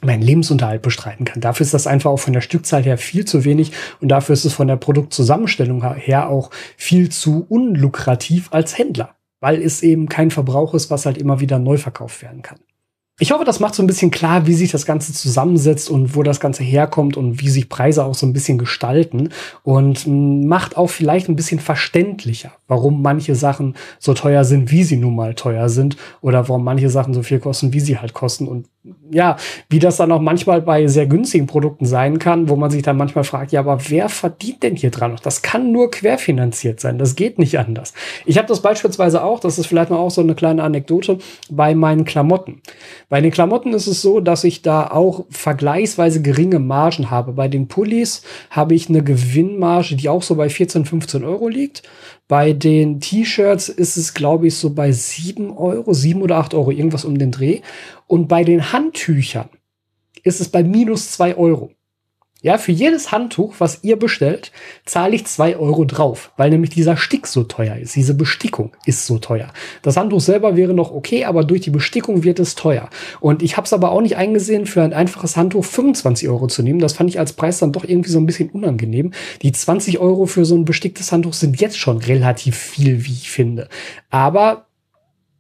meinen 0.02 0.22
Lebensunterhalt 0.22 0.82
bestreiten 0.82 1.26
kann. 1.26 1.42
Dafür 1.42 1.66
ist 1.66 1.74
das 1.74 1.88
einfach 1.88 2.12
auch 2.12 2.20
von 2.20 2.34
der 2.34 2.42
Stückzahl 2.42 2.84
her 2.84 2.98
viel 2.98 3.26
zu 3.26 3.44
wenig 3.44 3.72
und 4.00 4.10
dafür 4.10 4.34
ist 4.34 4.46
es 4.46 4.54
von 4.54 4.68
der 4.68 4.78
Produktzusammenstellung 4.78 5.84
her 5.96 6.30
auch 6.30 6.52
viel 6.78 7.10
zu 7.10 7.46
unlukrativ 7.50 8.48
als 8.52 8.78
Händler, 8.78 9.16
weil 9.42 9.62
es 9.62 9.84
eben 9.84 10.08
kein 10.08 10.32
Verbrauch 10.32 10.74
ist, 10.74 10.90
was 10.90 11.06
halt 11.06 11.18
immer 11.18 11.40
wieder 11.40 11.60
neu 11.60 11.78
verkauft 11.78 12.22
werden 12.22 12.42
kann. 12.42 12.60
Ich 13.22 13.34
hoffe, 13.34 13.44
das 13.44 13.60
macht 13.60 13.76
so 13.76 13.84
ein 13.84 13.88
bisschen 13.88 14.12
klar, 14.12 14.48
wie 14.48 14.54
sich 14.54 14.72
das 14.72 14.86
Ganze 14.86 15.12
zusammensetzt 15.12 15.90
und 15.90 16.16
wo 16.16 16.24
das 16.24 16.40
Ganze 16.40 16.64
herkommt 16.64 17.18
und 17.18 17.42
wie 17.42 17.50
sich 17.50 17.68
Preise 17.68 18.06
auch 18.06 18.16
so 18.16 18.26
ein 18.26 18.32
bisschen 18.32 18.58
gestalten 18.58 19.30
und 19.64 20.08
macht 20.08 20.78
auch 20.78 20.90
vielleicht 20.90 21.28
ein 21.28 21.36
bisschen 21.36 21.60
verständlicher, 21.60 22.54
warum 22.70 23.02
manche 23.02 23.36
Sachen 23.36 23.76
so 24.00 24.14
teuer 24.14 24.46
sind, 24.46 24.72
wie 24.72 24.84
sie 24.84 24.96
nun 24.96 25.18
mal 25.18 25.34
teuer 25.34 25.68
sind 25.68 25.98
oder 26.22 26.48
warum 26.48 26.64
manche 26.64 26.90
Sachen 26.90 27.14
so 27.14 27.22
viel 27.22 27.40
kosten, 27.40 27.74
wie 27.74 27.82
sie 27.82 28.00
halt 28.00 28.14
kosten 28.14 28.48
und 28.48 28.68
ja, 29.12 29.36
wie 29.68 29.80
das 29.80 29.98
dann 29.98 30.12
auch 30.12 30.22
manchmal 30.22 30.62
bei 30.62 30.88
sehr 30.88 31.06
günstigen 31.06 31.48
Produkten 31.48 31.86
sein 31.86 32.18
kann, 32.18 32.48
wo 32.48 32.56
man 32.56 32.72
sich 32.72 32.82
dann 32.82 32.96
manchmal 32.96 33.26
fragt, 33.26 33.52
ja, 33.52 33.60
aber 33.60 33.78
wer 33.90 34.08
verdient 34.08 34.64
denn 34.64 34.76
hier 34.76 34.90
dran? 34.92 35.18
Das 35.24 35.42
kann 35.42 35.72
nur 35.72 35.92
querfinanziert 35.92 36.80
sein. 36.80 36.98
Das 36.98 37.16
geht 37.16 37.40
nicht 37.40 37.60
anders. 37.60 37.94
Ich 38.26 38.38
habe 38.38 38.48
das 38.48 38.62
beispielsweise 38.62 39.24
auch, 39.24 39.40
das 39.40 39.60
ist 39.60 39.66
vielleicht 39.66 39.90
mal 39.90 39.98
auch 39.98 40.12
so 40.12 40.22
eine 40.22 40.36
kleine 40.36 40.64
Anekdote, 40.64 41.18
bei 41.50 41.76
meinen 41.76 42.06
Klamotten. 42.06 42.62
Bei 43.10 43.22
den 43.22 43.32
Klamotten 43.32 43.74
ist 43.74 43.88
es 43.88 44.04
so, 44.04 44.20
dass 44.20 44.44
ich 44.44 44.62
da 44.62 44.92
auch 44.92 45.26
vergleichsweise 45.32 46.22
geringe 46.22 46.60
Margen 46.60 47.10
habe. 47.10 47.34
Bei 47.34 47.48
den 47.48 47.68
Pullis 47.68 48.22
habe 48.52 48.76
ich 48.76 48.88
eine 48.88 49.04
Gewinnmarge, 49.04 49.96
die 49.96 50.10
auch 50.10 50.22
so 50.22 50.36
bei 50.36 50.48
14, 50.48 50.86
15 50.86 51.24
Euro 51.24 51.48
liegt. 51.48 51.82
Bei 52.28 52.54
den 52.54 53.00
T-Shirts 53.00 53.68
ist 53.68 53.98
es, 53.98 54.14
glaube 54.14 54.46
ich, 54.46 54.56
so 54.56 54.70
bei 54.70 54.92
sieben 54.92 55.58
Euro, 55.58 55.94
sieben 55.94 56.22
oder 56.22 56.38
acht 56.38 56.54
Euro, 56.54 56.70
irgendwas 56.70 57.04
um 57.04 57.18
den 57.18 57.32
Dreh. 57.32 57.62
Und 58.06 58.28
bei 58.28 58.44
den 58.44 58.72
Handtüchern 58.72 59.50
ist 60.24 60.40
es 60.40 60.50
bei 60.50 60.64
minus 60.64 61.12
zwei 61.12 61.36
Euro. 61.36 61.72
Ja, 62.42 62.58
für 62.58 62.72
jedes 62.72 63.12
Handtuch, 63.12 63.56
was 63.58 63.84
ihr 63.84 64.00
bestellt, 64.00 64.54
zahle 64.86 65.14
ich 65.14 65.26
zwei 65.26 65.58
Euro 65.58 65.84
drauf, 65.84 66.32
weil 66.38 66.50
nämlich 66.50 66.70
dieser 66.70 66.96
Stick 66.96 67.28
so 67.28 67.44
teuer 67.44 67.76
ist. 67.76 67.98
Diese 67.98 68.14
Bestickung 68.14 68.72
ist 68.86 69.06
so 69.06 69.18
teuer. 69.18 69.52
Das 69.82 69.98
Handtuch 69.98 70.22
selber 70.22 70.56
wäre 70.56 70.74
noch 70.74 70.92
okay, 70.92 71.26
aber 71.26 71.44
durch 71.44 71.60
die 71.60 71.70
Bestickung 71.70 72.24
wird 72.24 72.40
es 72.40 72.56
teuer. 72.56 72.90
Und 73.20 73.44
ich 73.44 73.58
habe 73.58 73.66
es 73.66 73.74
aber 73.74 73.92
auch 73.92 74.00
nicht 74.00 74.16
eingesehen, 74.16 74.68
für 74.68 74.82
ein 74.82 74.94
einfaches 74.94 75.36
Handtuch 75.36 75.66
25 75.66 76.30
Euro 76.30 76.48
zu 76.48 76.64
nehmen. 76.64 76.80
Das 76.80 76.94
fand 76.94 77.10
ich 77.10 77.20
als 77.20 77.34
Preis 77.34 77.60
dann 77.60 77.74
doch 77.74 77.84
irgendwie 77.84 78.12
so 78.12 78.20
ein 78.20 78.26
bisschen 78.26 78.50
unangenehm. 78.52 79.12
Die 79.42 79.52
20 79.52 80.00
Euro 80.00 80.26
für 80.26 80.46
so 80.46 80.56
ein 80.56 80.64
besticktes 80.64 81.12
Handtuch 81.12 81.34
sind 81.34 81.60
jetzt 81.60 81.78
schon 81.78 81.98
relativ 81.98 82.56
viel, 82.56 83.04
wie 83.06 83.12
ich 83.12 83.30
finde. 83.30 83.68
Aber 84.12 84.68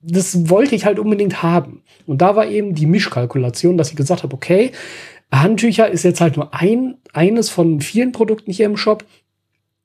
das 0.02 0.50
wollte 0.50 0.76
ich 0.76 0.84
halt 0.84 1.00
unbedingt 1.00 1.44
haben. 1.44 1.82
Und 2.06 2.22
da 2.22 2.36
war 2.36 2.48
eben 2.48 2.76
die 2.76 2.86
Mischkalkulation, 2.86 3.78
dass 3.78 3.90
ich 3.90 3.96
gesagt 3.96 4.24
habe, 4.24 4.34
okay, 4.34 4.72
Handtücher 5.32 5.90
ist 5.90 6.04
jetzt 6.04 6.22
halt 6.22 6.38
nur 6.38 6.54
ein, 6.54 6.96
eines 7.14 7.50
von 7.50 7.82
vielen 7.82 8.12
Produkten 8.12 8.52
hier 8.52 8.66
im 8.66 8.78
Shop. 8.78 9.06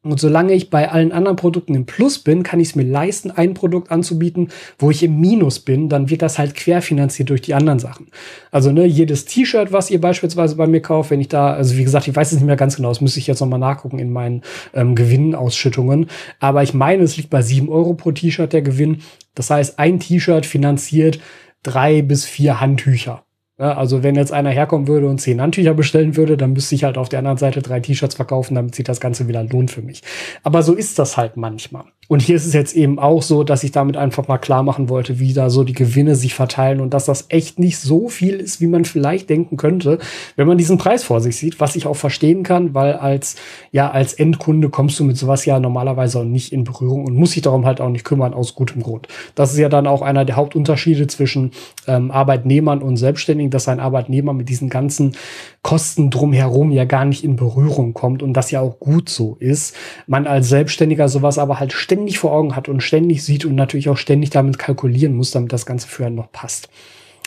Und 0.04 0.20
solange 0.20 0.52
ich 0.52 0.68
bei 0.68 0.90
allen 0.90 1.12
anderen 1.12 1.37
Produkten 1.37 1.74
im 1.74 1.87
Plus 1.87 2.18
bin, 2.18 2.42
kann 2.42 2.61
ich 2.61 2.68
es 2.68 2.74
mir 2.74 2.83
leisten, 2.83 3.30
ein 3.30 3.54
Produkt 3.54 3.90
anzubieten, 3.90 4.48
wo 4.78 4.90
ich 4.90 5.02
im 5.02 5.18
Minus 5.18 5.61
bin. 5.61 5.88
Dann 5.88 6.11
wird 6.11 6.20
das 6.20 6.38
halt 6.38 6.54
querfinanziert 6.54 7.30
durch 7.30 7.40
die 7.40 7.54
anderen 7.54 7.78
Sachen. 7.78 8.09
Also 8.50 8.70
ne, 8.70 8.85
jedes 8.85 9.24
T-Shirt, 9.24 9.72
was 9.72 9.90
ihr 9.90 10.02
beispielsweise 10.02 10.57
bei 10.57 10.66
mir 10.66 10.83
kauft, 10.83 11.11
wenn 11.11 11.22
ich 11.22 11.28
da, 11.28 11.54
also 11.54 11.78
wie 11.78 11.85
gesagt, 11.85 12.07
ich 12.07 12.14
weiß 12.14 12.33
es 12.33 12.38
nicht 12.38 12.46
mehr 12.46 12.57
ganz 12.57 12.76
genau, 12.76 12.90
das 12.90 13.00
müsste 13.00 13.18
ich 13.18 13.26
jetzt 13.26 13.40
nochmal 13.40 13.59
nachgucken 13.59 13.98
in 13.98 14.12
meinen 14.12 14.42
ähm, 14.74 14.94
Gewinnausschüttungen. 14.94 16.11
Aber 16.38 16.62
ich 16.62 16.74
meine, 16.74 17.02
es 17.02 17.16
liegt 17.16 17.30
bei 17.30 17.40
sieben 17.40 17.70
Euro 17.70 17.94
pro 17.94 18.12
T-Shirt 18.12 18.52
der 18.52 18.62
Gewinn. 18.62 18.98
Das 19.35 19.48
heißt, 19.48 19.78
ein 19.78 20.00
T-Shirt 20.00 20.44
finanziert 20.44 21.18
drei 21.62 22.02
bis 22.02 22.26
vier 22.26 22.61
Handtücher. 22.61 23.23
Ja, 23.58 23.76
also 23.76 24.02
wenn 24.02 24.16
jetzt 24.16 24.32
einer 24.32 24.50
herkommen 24.50 24.88
würde 24.88 25.08
und 25.08 25.20
zehn 25.20 25.40
Handtücher 25.40 25.74
bestellen 25.74 26.16
würde, 26.16 26.36
dann 26.36 26.54
müsste 26.54 26.74
ich 26.74 26.82
halt 26.82 26.98
auf 26.98 27.08
der 27.08 27.20
anderen 27.20 27.38
Seite 27.38 27.62
drei 27.62 27.78
T-Shirts 27.78 28.16
verkaufen, 28.16 28.56
damit 28.56 28.74
sich 28.74 28.84
das 28.84 28.98
Ganze 29.00 29.28
wieder 29.28 29.44
lohnt 29.44 29.70
für 29.70 29.82
mich. 29.82 30.02
Aber 30.42 30.62
so 30.64 30.74
ist 30.74 30.98
das 30.98 31.16
halt 31.16 31.36
manchmal. 31.36 31.84
Und 32.08 32.20
hier 32.20 32.36
ist 32.36 32.46
es 32.46 32.52
jetzt 32.52 32.74
eben 32.74 32.98
auch 32.98 33.22
so, 33.22 33.44
dass 33.44 33.64
ich 33.64 33.72
damit 33.72 33.96
einfach 33.96 34.28
mal 34.28 34.38
klar 34.38 34.62
machen 34.62 34.88
wollte, 34.88 35.18
wie 35.18 35.32
da 35.32 35.50
so 35.50 35.64
die 35.64 35.72
Gewinne 35.72 36.14
sich 36.14 36.34
verteilen 36.34 36.80
und 36.80 36.92
dass 36.92 37.06
das 37.06 37.26
echt 37.28 37.58
nicht 37.58 37.78
so 37.78 38.08
viel 38.08 38.34
ist, 38.34 38.60
wie 38.60 38.66
man 38.66 38.84
vielleicht 38.84 39.30
denken 39.30 39.56
könnte, 39.56 39.98
wenn 40.36 40.46
man 40.46 40.58
diesen 40.58 40.78
Preis 40.78 41.04
vor 41.04 41.20
sich 41.20 41.36
sieht, 41.36 41.60
was 41.60 41.76
ich 41.76 41.86
auch 41.86 41.96
verstehen 41.96 42.42
kann, 42.42 42.74
weil 42.74 42.94
als, 42.94 43.36
ja, 43.72 43.90
als 43.90 44.12
Endkunde 44.12 44.68
kommst 44.68 44.98
du 45.00 45.04
mit 45.04 45.16
sowas 45.16 45.44
ja 45.44 45.58
normalerweise 45.58 46.20
auch 46.20 46.24
nicht 46.24 46.52
in 46.52 46.64
Berührung 46.64 47.06
und 47.06 47.14
muss 47.14 47.32
sich 47.32 47.42
darum 47.42 47.64
halt 47.64 47.80
auch 47.80 47.88
nicht 47.88 48.04
kümmern 48.04 48.34
aus 48.34 48.54
gutem 48.54 48.82
Grund. 48.82 49.08
Das 49.34 49.52
ist 49.52 49.58
ja 49.58 49.68
dann 49.68 49.86
auch 49.86 50.02
einer 50.02 50.24
der 50.24 50.36
Hauptunterschiede 50.36 51.06
zwischen 51.06 51.52
ähm, 51.86 52.10
Arbeitnehmern 52.10 52.82
und 52.82 52.96
Selbstständigen, 52.96 53.50
dass 53.50 53.68
ein 53.68 53.80
Arbeitnehmer 53.80 54.32
mit 54.32 54.48
diesen 54.48 54.68
ganzen 54.68 55.16
Kosten 55.62 56.10
drumherum 56.10 56.70
ja 56.70 56.84
gar 56.84 57.04
nicht 57.04 57.24
in 57.24 57.36
Berührung 57.36 57.94
kommt 57.94 58.22
und 58.22 58.34
das 58.34 58.50
ja 58.50 58.60
auch 58.60 58.78
gut 58.78 59.08
so 59.08 59.36
ist. 59.40 59.74
Man 60.06 60.26
als 60.26 60.48
Selbstständiger 60.48 61.08
sowas 61.08 61.38
aber 61.38 61.58
halt 61.58 61.72
ständig 61.72 61.93
vor 62.18 62.33
Augen 62.33 62.57
hat 62.57 62.68
und 62.68 62.83
ständig 62.83 63.24
sieht 63.24 63.44
und 63.44 63.54
natürlich 63.54 63.88
auch 63.88 63.96
ständig 63.96 64.30
damit 64.30 64.59
kalkulieren 64.59 65.14
muss, 65.14 65.30
damit 65.30 65.52
das 65.52 65.66
Ganze 65.66 65.88
für 65.88 66.07
einen 66.07 66.16
noch 66.16 66.30
passt. 66.33 66.68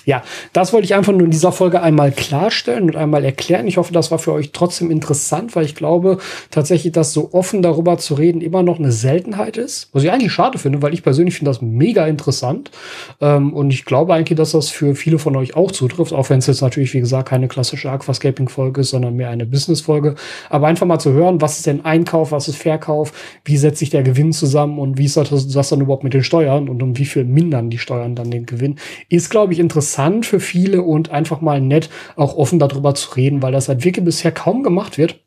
Ja, 0.07 0.23
das 0.53 0.71
wollte 0.71 0.85
ich 0.85 0.95
einfach 0.95 1.11
nur 1.11 1.23
in 1.23 1.31
dieser 1.31 1.51
Folge 1.51 1.81
einmal 1.81 2.13
klarstellen 2.13 2.85
und 2.85 2.95
einmal 2.95 3.25
erklären. 3.25 3.67
Ich 3.67 3.75
hoffe, 3.75 3.91
das 3.91 4.09
war 4.09 4.19
für 4.19 4.31
euch 4.31 4.53
trotzdem 4.53 4.89
interessant, 4.89 5.53
weil 5.53 5.65
ich 5.65 5.75
glaube 5.75 6.19
tatsächlich, 6.49 6.93
dass 6.93 7.11
so 7.11 7.33
offen 7.33 7.61
darüber 7.61 7.97
zu 7.97 8.13
reden 8.13 8.39
immer 8.39 8.63
noch 8.63 8.79
eine 8.79 8.93
Seltenheit 8.93 9.57
ist. 9.57 9.89
Was 9.91 10.03
ich 10.03 10.11
eigentlich 10.11 10.31
schade 10.31 10.59
finde, 10.59 10.81
weil 10.81 10.93
ich 10.93 11.03
persönlich 11.03 11.35
finde 11.35 11.51
das 11.51 11.61
mega 11.61 12.07
interessant. 12.07 12.71
Ähm, 13.19 13.51
und 13.51 13.71
ich 13.71 13.83
glaube 13.83 14.13
eigentlich, 14.13 14.37
dass 14.37 14.53
das 14.53 14.69
für 14.69 14.95
viele 14.95 15.19
von 15.19 15.35
euch 15.35 15.57
auch 15.57 15.73
zutrifft, 15.73 16.13
auch 16.13 16.29
wenn 16.29 16.39
es 16.39 16.47
jetzt 16.47 16.61
natürlich, 16.61 16.93
wie 16.93 17.01
gesagt, 17.01 17.27
keine 17.27 17.49
klassische 17.49 17.91
Aquascaping-Folge 17.91 18.79
ist, 18.79 18.91
sondern 18.91 19.17
mehr 19.17 19.29
eine 19.29 19.45
Business-Folge. 19.45 20.15
Aber 20.49 20.67
einfach 20.67 20.87
mal 20.87 20.99
zu 20.99 21.11
hören, 21.11 21.41
was 21.41 21.57
ist 21.57 21.67
denn 21.67 21.83
Einkauf, 21.83 22.31
was 22.31 22.47
ist 22.47 22.55
Verkauf, 22.55 23.11
wie 23.43 23.57
setzt 23.57 23.79
sich 23.79 23.89
der 23.89 24.03
Gewinn 24.03 24.31
zusammen 24.31 24.79
und 24.79 24.97
wie 24.97 25.03
ist 25.03 25.17
das, 25.17 25.49
das 25.49 25.67
dann 25.67 25.81
überhaupt 25.81 26.05
mit 26.05 26.13
den 26.13 26.23
Steuern 26.23 26.69
und 26.69 26.81
um 26.81 26.97
wie 26.97 27.05
viel 27.05 27.25
mindern 27.25 27.69
die 27.69 27.77
Steuern 27.77 28.15
dann 28.15 28.31
den 28.31 28.45
Gewinn, 28.45 28.77
ist, 29.09 29.29
glaube 29.29 29.51
ich, 29.51 29.59
interessant 29.59 29.96
interessant 29.97 30.25
für 30.25 30.39
viele 30.39 30.83
und 30.83 31.09
einfach 31.09 31.41
mal 31.41 31.59
nett, 31.59 31.89
auch 32.15 32.37
offen 32.37 32.59
darüber 32.59 32.93
zu 32.93 33.15
reden, 33.15 33.41
weil 33.41 33.51
das 33.51 33.65
seit 33.65 33.83
wirklich 33.83 34.05
bisher 34.05 34.31
kaum 34.31 34.61
gemacht 34.63 34.97
wird. 34.97 35.19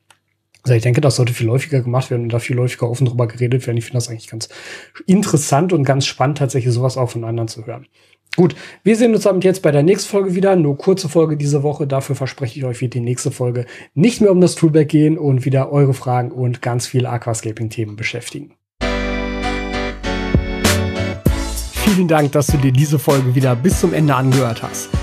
Also 0.62 0.74
ich 0.74 0.82
denke, 0.82 1.00
das 1.00 1.16
sollte 1.16 1.32
viel 1.32 1.48
häufiger 1.48 1.80
gemacht 1.80 2.10
werden 2.10 2.24
und 2.24 2.32
da 2.32 2.38
viel 2.38 2.58
häufiger 2.58 2.88
offen 2.88 3.06
drüber 3.06 3.26
geredet 3.26 3.66
werden. 3.66 3.78
Ich 3.78 3.84
finde 3.84 3.96
das 3.96 4.08
eigentlich 4.08 4.28
ganz 4.28 4.48
interessant 5.06 5.72
und 5.72 5.84
ganz 5.84 6.06
spannend, 6.06 6.38
tatsächlich 6.38 6.72
sowas 6.72 6.96
auch 6.96 7.10
von 7.10 7.24
anderen 7.24 7.48
zu 7.48 7.66
hören. 7.66 7.86
Gut, 8.36 8.54
wir 8.84 8.94
sehen 8.94 9.12
uns 9.14 9.24
damit 9.24 9.42
jetzt 9.42 9.62
bei 9.62 9.72
der 9.72 9.82
nächsten 9.82 10.08
Folge 10.08 10.34
wieder. 10.36 10.54
Nur 10.54 10.78
kurze 10.78 11.08
Folge 11.08 11.36
diese 11.36 11.64
Woche. 11.64 11.88
Dafür 11.88 12.14
verspreche 12.14 12.58
ich 12.58 12.64
euch, 12.64 12.80
wird 12.80 12.94
die 12.94 13.00
nächste 13.00 13.32
Folge 13.32 13.66
nicht 13.94 14.20
mehr 14.20 14.30
um 14.30 14.40
das 14.40 14.54
Toolback 14.54 14.88
gehen 14.88 15.18
und 15.18 15.44
wieder 15.44 15.72
eure 15.72 15.94
Fragen 15.94 16.30
und 16.30 16.62
ganz 16.62 16.86
viele 16.86 17.08
Aquascaping-Themen 17.08 17.96
beschäftigen. 17.96 18.54
Vielen 21.92 22.06
Dank, 22.06 22.30
dass 22.30 22.46
du 22.46 22.56
dir 22.56 22.70
diese 22.70 23.00
Folge 23.00 23.34
wieder 23.34 23.56
bis 23.56 23.80
zum 23.80 23.92
Ende 23.92 24.14
angehört 24.14 24.62
hast. 24.62 24.90